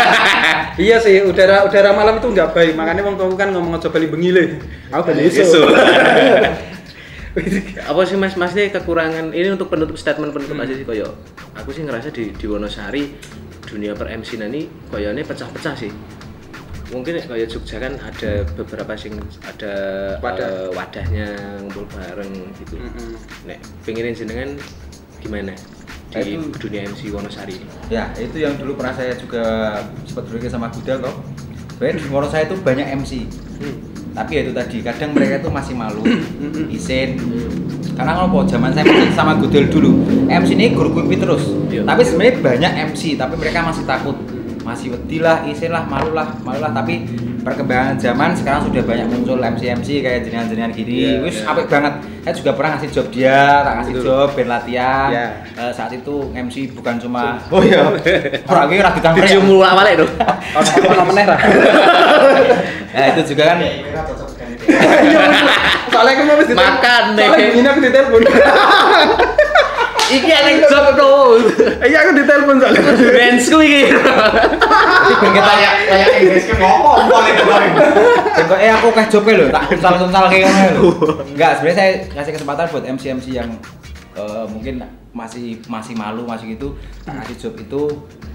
[0.81, 2.73] Iya sih, udara udara malam itu nggak baik.
[2.77, 4.43] Makanya wong tuaku kan ngomong aja bali bengi le.
[4.93, 5.61] Aku bali Isu.
[7.89, 11.13] apa sih mas mas ini kekurangan ini untuk penutup statement penutup aja sih koyo
[11.53, 13.13] aku sih ngerasa di di Wonosari
[13.63, 15.91] dunia per MC ini koyonya pecah-pecah sih
[16.87, 19.73] mungkin kayak Jogja kan ada beberapa sing ada
[20.17, 20.39] Wadah.
[20.39, 21.27] eh, wadahnya
[21.59, 23.11] ngumpul bareng gitu Mm-mm.
[23.43, 24.49] nek pengenin jenengan
[25.19, 25.51] gimana
[26.07, 29.43] di itu- dunia MC Wonosari ini Ya, itu yang dulu pernah saya juga
[30.03, 31.19] sempat berpikir sama Gudel toh.
[31.75, 33.27] Sebenarnya di Moro saya itu banyak MC.
[34.17, 36.01] Tapi ya itu tadi, kadang mereka itu masih malu,
[36.77, 37.21] isin.
[37.93, 41.45] Karena ngopo zaman saya masih sama Gudel dulu, MC ini guru kumpi terus.
[41.69, 41.85] Iya.
[41.85, 44.17] Tapi sebenarnya banyak MC, tapi mereka masih takut.
[44.65, 46.73] Masih wedi lah, isin lah, malu lah, malu lah.
[46.73, 47.05] Tapi
[47.47, 51.15] perkembangan zaman sekarang sudah banyak muncul MC-MC kayak jenengan-jenengan gini.
[51.15, 51.47] Iya, Wis iya.
[51.47, 51.93] apik banget.
[52.27, 54.03] Saya juga pernah ngasih job dia, tak kasih Betul.
[54.03, 55.07] job, ben latihan.
[55.07, 55.25] Iya.
[55.55, 57.87] Eh, saat itu MC bukan cuma oh iya
[58.51, 61.37] orang ini rakyat ditangkap Tujuh mulu awalnya Ono ono meneh ra.
[62.97, 64.65] nah itu juga kan dengan itu.
[65.87, 67.55] Soalnya aku mau mesti Makan, Soalnya Nek.
[67.55, 68.21] ini aku ditelepon.
[70.07, 71.31] iki ada job tuh
[71.87, 72.81] Iya aku ditelepon soalnya.
[73.47, 77.71] ku iki kita Layak layak Inggris ke ngomong boleh kemarin.
[78.47, 79.63] kok eh aku kasih jobnya loh tak
[79.99, 83.49] uncal kayak ngono lho enggak sebenarnya saya kasih kesempatan buat MC MC yang
[84.15, 84.83] eh, mungkin
[85.17, 86.77] masih masih malu masih gitu.
[87.01, 87.81] Tak kasih job itu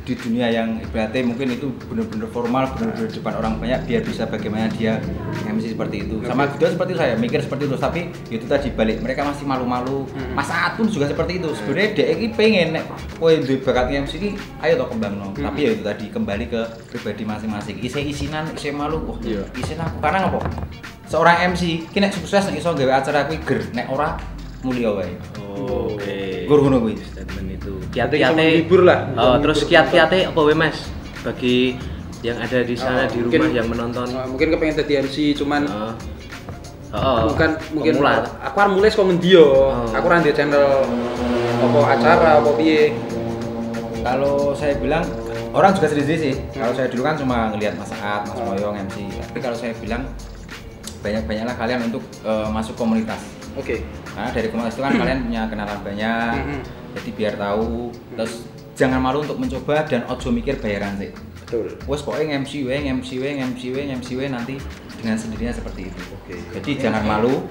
[0.02, 4.66] di dunia yang ibaratnya mungkin itu benar-benar formal benar-benar depan orang banyak biar bisa bagaimana
[4.74, 4.98] dia
[5.46, 6.18] MC seperti itu.
[6.26, 10.10] Sama juga seperti saya mikir seperti itu tapi itu tadi balik mereka masih malu-malu.
[10.34, 11.54] Mas Aat pun juga seperti itu.
[11.54, 12.84] Sebenarnya dia ini pengen nek
[13.22, 16.60] kowe duwe bakat MC ini ayo toh kembang no tapi ya itu tadi kembali ke
[16.90, 17.78] pribadi masing-masing.
[17.78, 19.46] Isi isinan isi malu wah Iya.
[19.54, 20.42] isin aku karena apa?
[21.06, 23.60] Seorang MC ki nek sukses nek iso gawe acara kuwi ger.
[23.70, 24.18] Nek ora
[24.62, 25.12] mulia wae
[25.58, 29.10] oke gur ngono kuwi statement itu kiat-kiate menghibur lah.
[29.14, 30.78] oh, terus kiat-kiate apa we mas
[31.22, 31.76] bagi
[32.22, 35.34] yang ada di sana Oh, di mungkin- rumah yang menonton Oh, mungkin kepengen jadi MC
[35.34, 35.92] cuman oh.
[36.92, 38.20] Oh, bukan mungkin pemula.
[38.38, 39.48] aku harus mulai kok ngendi yo.
[39.48, 39.88] Oh.
[39.96, 40.84] Aku ora ndek channel
[41.64, 42.92] apa acara apa piye.
[44.04, 45.00] kalau saya bilang
[45.50, 49.08] orang juga sedih sih kalau saya dulu kan cuma ngelihat Mas Aat, Mas Moyong MC
[49.14, 50.04] tapi kalau saya bilang
[51.00, 53.22] banyak-banyaklah kalian untuk eh, masuk komunitas
[53.52, 53.84] Oke.
[54.08, 56.34] karena dari komunitas itu kan kalian punya kenalan banyak
[56.92, 61.12] jadi biar tahu terus jangan malu untuk mencoba dan ojo mikir bayaran sih
[61.44, 61.76] Betul.
[61.84, 64.56] wes pokoknya MC we, MC we, MC we, MC we nanti
[64.96, 66.00] dengan sendirinya seperti itu.
[66.14, 66.38] Oke.
[66.56, 67.44] Jadi jangan malu,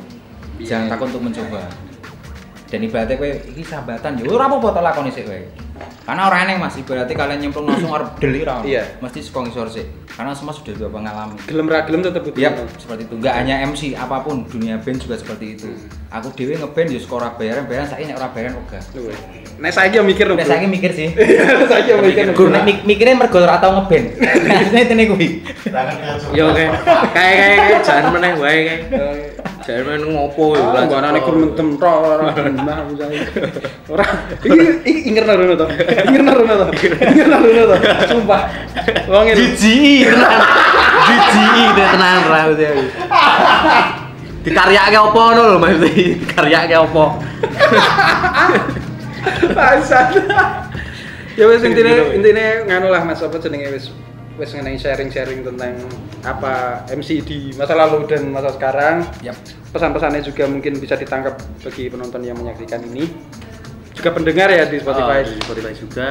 [0.58, 0.66] Iya.
[0.66, 1.62] jangan takut untuk mencoba.
[2.72, 5.42] Dan ibaratnya kowe iki sahabatan ya ora apa-apa tak lakoni sik kowe.
[6.02, 8.64] Karena orang aneh Mas, ibaratnya kalian nyemplung langsung arep deli ra.
[8.64, 9.04] Iya.
[9.04, 9.88] Mesti saka ngisor sik.
[10.08, 11.36] Karena semua sudah dua pengalaman.
[11.44, 12.40] Gelem ra gelem tetep butuh.
[12.40, 13.14] Yap, seperti itu.
[13.20, 15.68] Enggak hanya MC, apa pun dunia band juga seperti itu.
[16.08, 18.82] Aku dewe ngeband ya suka ora bayaran, bayaran saiki nek ora bayaran ogah.
[18.96, 19.14] Luwe.
[19.60, 20.36] Nek saiki yo mikir lho.
[20.40, 21.10] Nek saiki mikir sih.
[21.68, 22.24] saiki yo mikir.
[22.32, 24.06] Gur nek mik- mikirnya mergo ora tau ngeband.
[24.48, 25.28] Maksudnya tene kuwi.
[26.32, 26.66] Yo oke.
[27.12, 28.80] Kayak kayak kayak jangan meneh wae kayak.
[29.72, 30.68] Jangan meneh ngopo yo.
[30.68, 33.20] Oh, mbak anane kur mentem tok ora aku saiki.
[33.88, 34.06] Ora
[34.44, 35.66] iki iki inger narono to.
[36.12, 36.66] Inger narono to.
[36.92, 37.76] Inger narono to.
[38.12, 38.42] Sumpah.
[39.08, 40.44] Wong ini Jiji tenan.
[41.08, 42.42] Jiji tenan ra.
[44.44, 47.06] Dikaryake apa ngono lho maksudnya dikaryake apa?
[49.56, 50.08] Bangsat.
[51.40, 53.88] Ya wis intine intine nganu lah Mas apa jenenge wis
[54.42, 55.78] wis ngenai sharing-sharing tentang
[56.26, 59.06] apa MC di masa lalu dan masa sekarang.
[59.22, 59.38] Yap.
[59.70, 63.06] Pesan-pesannya juga mungkin bisa ditangkap bagi penonton yang menyaksikan ini.
[63.94, 65.22] Juga pendengar ya di Spotify.
[65.22, 66.08] Oh, di Spotify juga.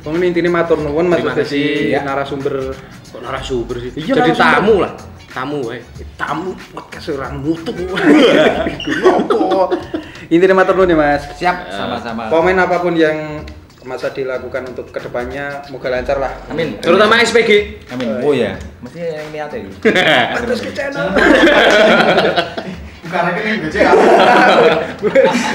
[0.00, 1.92] Pokoknya intinya matur nuwun Mas kasih.
[1.92, 2.72] kasih narasumber
[3.12, 3.90] Kok narasumber sih?
[4.00, 4.48] Iya, Jadi narasumber.
[4.48, 4.92] tamu lah.
[5.28, 5.80] Tamu wae.
[6.16, 7.70] tamu podcast orang mutu.
[9.04, 9.76] Ngopo.
[10.32, 11.22] Intinya matur nuwun ya Mas.
[11.36, 12.32] Siap, sama-sama.
[12.32, 13.44] Komen apa pun yang
[13.88, 16.36] Mas Adi lakukan untuk ke depannya, moga lancar lah.
[16.52, 16.76] Amin.
[16.84, 17.80] Terutama SPG.
[17.88, 18.20] Amin.
[18.20, 19.64] Oh ya, mesti yang lihat ya.
[20.44, 21.08] Terus ke channel.
[23.08, 23.92] Bukan rekening BCA.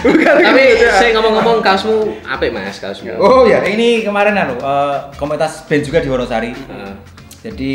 [0.01, 3.13] Bukan Tapi saya ngomong-ngomong kaosmu apik Mas kaosmu.
[3.21, 6.57] Oh ya, ini kemarin anu eh, komunitas band juga di Wonosari.
[7.43, 7.71] Jadi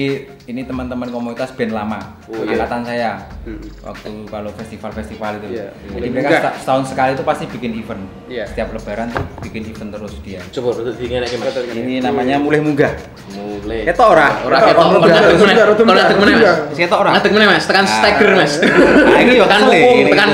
[0.49, 2.57] ini teman-teman komunitas band lama, Oh, iya.
[2.57, 3.13] angkatan saya.
[3.45, 3.61] Hmm.
[3.85, 5.47] Waktu kalau festival-festival itu.
[5.55, 6.41] Iya, Jadi mereka munggah.
[6.41, 8.03] seta- setahun sekali itu pasti bikin event.
[8.27, 8.45] Iya.
[8.49, 10.41] Setiap lebaran tuh bikin event terus dia.
[10.49, 11.53] Coba untuk dingenek Mas.
[11.69, 12.97] Ini namanya mulai munggah.
[13.31, 13.85] Mulai.
[13.85, 14.29] Ketok ora?
[14.41, 14.81] Ora Ketok, ketok.
[14.81, 16.35] ora, Kalau ora, ngadeg meneh.
[16.35, 16.49] Mas.
[16.49, 16.55] ora.
[16.73, 17.11] Ketok ora?
[17.13, 17.93] Ngadeg meneh Mas, tekan Ah.
[17.93, 18.53] stagger Mas.
[18.59, 20.29] Nah, ini yo ini tekan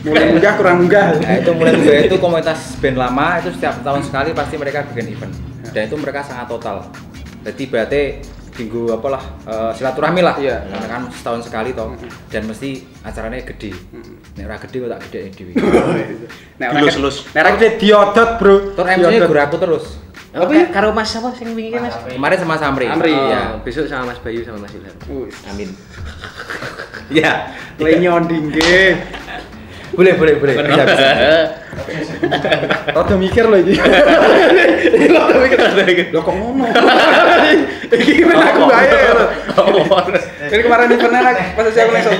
[0.00, 1.06] mulai munggah kurang munggah.
[1.20, 5.12] Nah itu mulai munggah itu komunitas band lama itu setiap tahun sekali pasti mereka bikin
[5.12, 5.32] event.
[5.68, 6.80] Dan itu mereka sangat total.
[7.48, 8.02] Jadi berarti
[8.58, 10.36] minggu apalah eh, silaturahmi lah.
[10.36, 10.68] Iya.
[10.68, 11.96] Karena kan setahun sekali toh.
[12.28, 13.72] Dan mesti acaranya gede.
[14.36, 15.52] Nek ora gede kok tak gede dewi.
[16.60, 17.16] Nek ora Dilus-lus.
[17.32, 18.56] Nek ora gede diodot, Bro.
[18.76, 19.86] Tur MC-nya guru aku terus.
[20.28, 20.68] Apa ya?
[20.68, 21.96] Karo Mas apa sing wingi Mas?
[22.04, 22.84] Kemarin sama Samri.
[22.84, 23.56] Samri, Oh, ya.
[23.64, 24.92] besok sama Mas Bayu sama Mas Ilham.
[25.48, 25.72] Amin.
[27.24, 27.48] ya.
[27.80, 28.92] Le nyonding nggih.
[29.96, 30.52] Boleh, boleh, boleh.
[30.52, 31.06] Bisa, bisa.
[32.94, 33.74] Rada mikir lho iki.
[33.80, 36.12] Iki rada mikir.
[36.12, 36.68] Lho kok ngono?
[37.88, 38.74] Iki men aku lho.
[40.48, 42.18] Jadi kemarin eventnya nak pas saya mulai soal.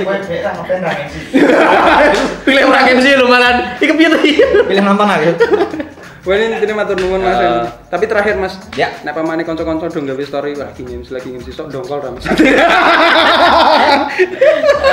[2.45, 3.55] Pilih orang MC lu malan.
[3.81, 4.21] Iki piye tuh?
[4.69, 5.31] Pilih nonton aku.
[6.29, 7.41] Wah ini ini matur nuwun Mas.
[7.41, 7.65] Eh.
[7.89, 8.93] Tapi terakhir Mas, Ya.
[9.01, 12.29] nek pamane kanca-kanca dong gawe story lagi ngims lagi ngims sok dongkol ra Mas.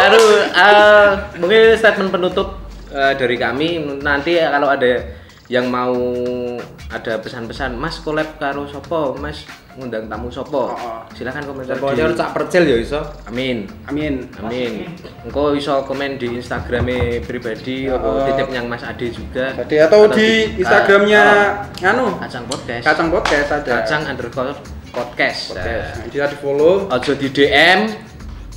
[0.05, 1.07] Aduh, eh,
[1.41, 2.55] mungkin statement penutup
[2.87, 5.03] eh, dari kami nanti kalau ada
[5.47, 5.93] yang mau
[6.87, 11.05] ada pesan-pesan Mas collab karo sopo Mas ngundang tamu sopo Oh.
[11.11, 13.01] silakan komentar Pokoknya harus di tak percil ya iso.
[13.25, 14.25] amin Amin.
[14.35, 14.89] amin
[15.21, 18.25] engkau iso komen di instagramnya pribadi apa Oh.
[18.25, 21.23] titip yang Mas Ade juga Tadi atau di Instagramnya
[21.61, 23.71] oh, anu kacang podcast Kacang Podcast ada.
[23.79, 24.53] kacang underscore
[24.89, 25.99] podcast, Podcast.
[25.99, 26.87] Nah, bisa di follow.
[26.87, 27.79] ojo di DM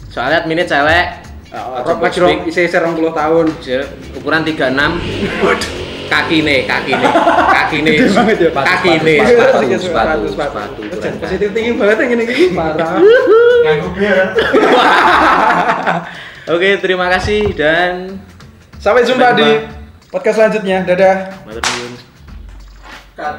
[0.08, 1.06] soalnya adminnya cewek
[1.48, 2.20] Uh, Ojo lagi posting.
[2.20, 3.46] rong isi 20 tahun.
[4.20, 4.68] Ukuran 36
[5.40, 5.72] kaki
[6.40, 7.10] nih kaki nih
[7.56, 8.50] kaki nih Gede banget ya.
[8.50, 10.80] kaki nih Sepatu, sepatu sepatu.
[11.18, 12.24] Positif tinggi banget yang ini
[12.56, 12.92] parah.
[16.48, 18.16] Oke terima kasih dan
[18.78, 19.48] Sampai jumpa Sampai di
[20.08, 20.86] podcast selanjutnya.
[20.86, 21.16] Dadah.
[21.44, 21.92] matur nuwun
[23.12, 23.36] Cut.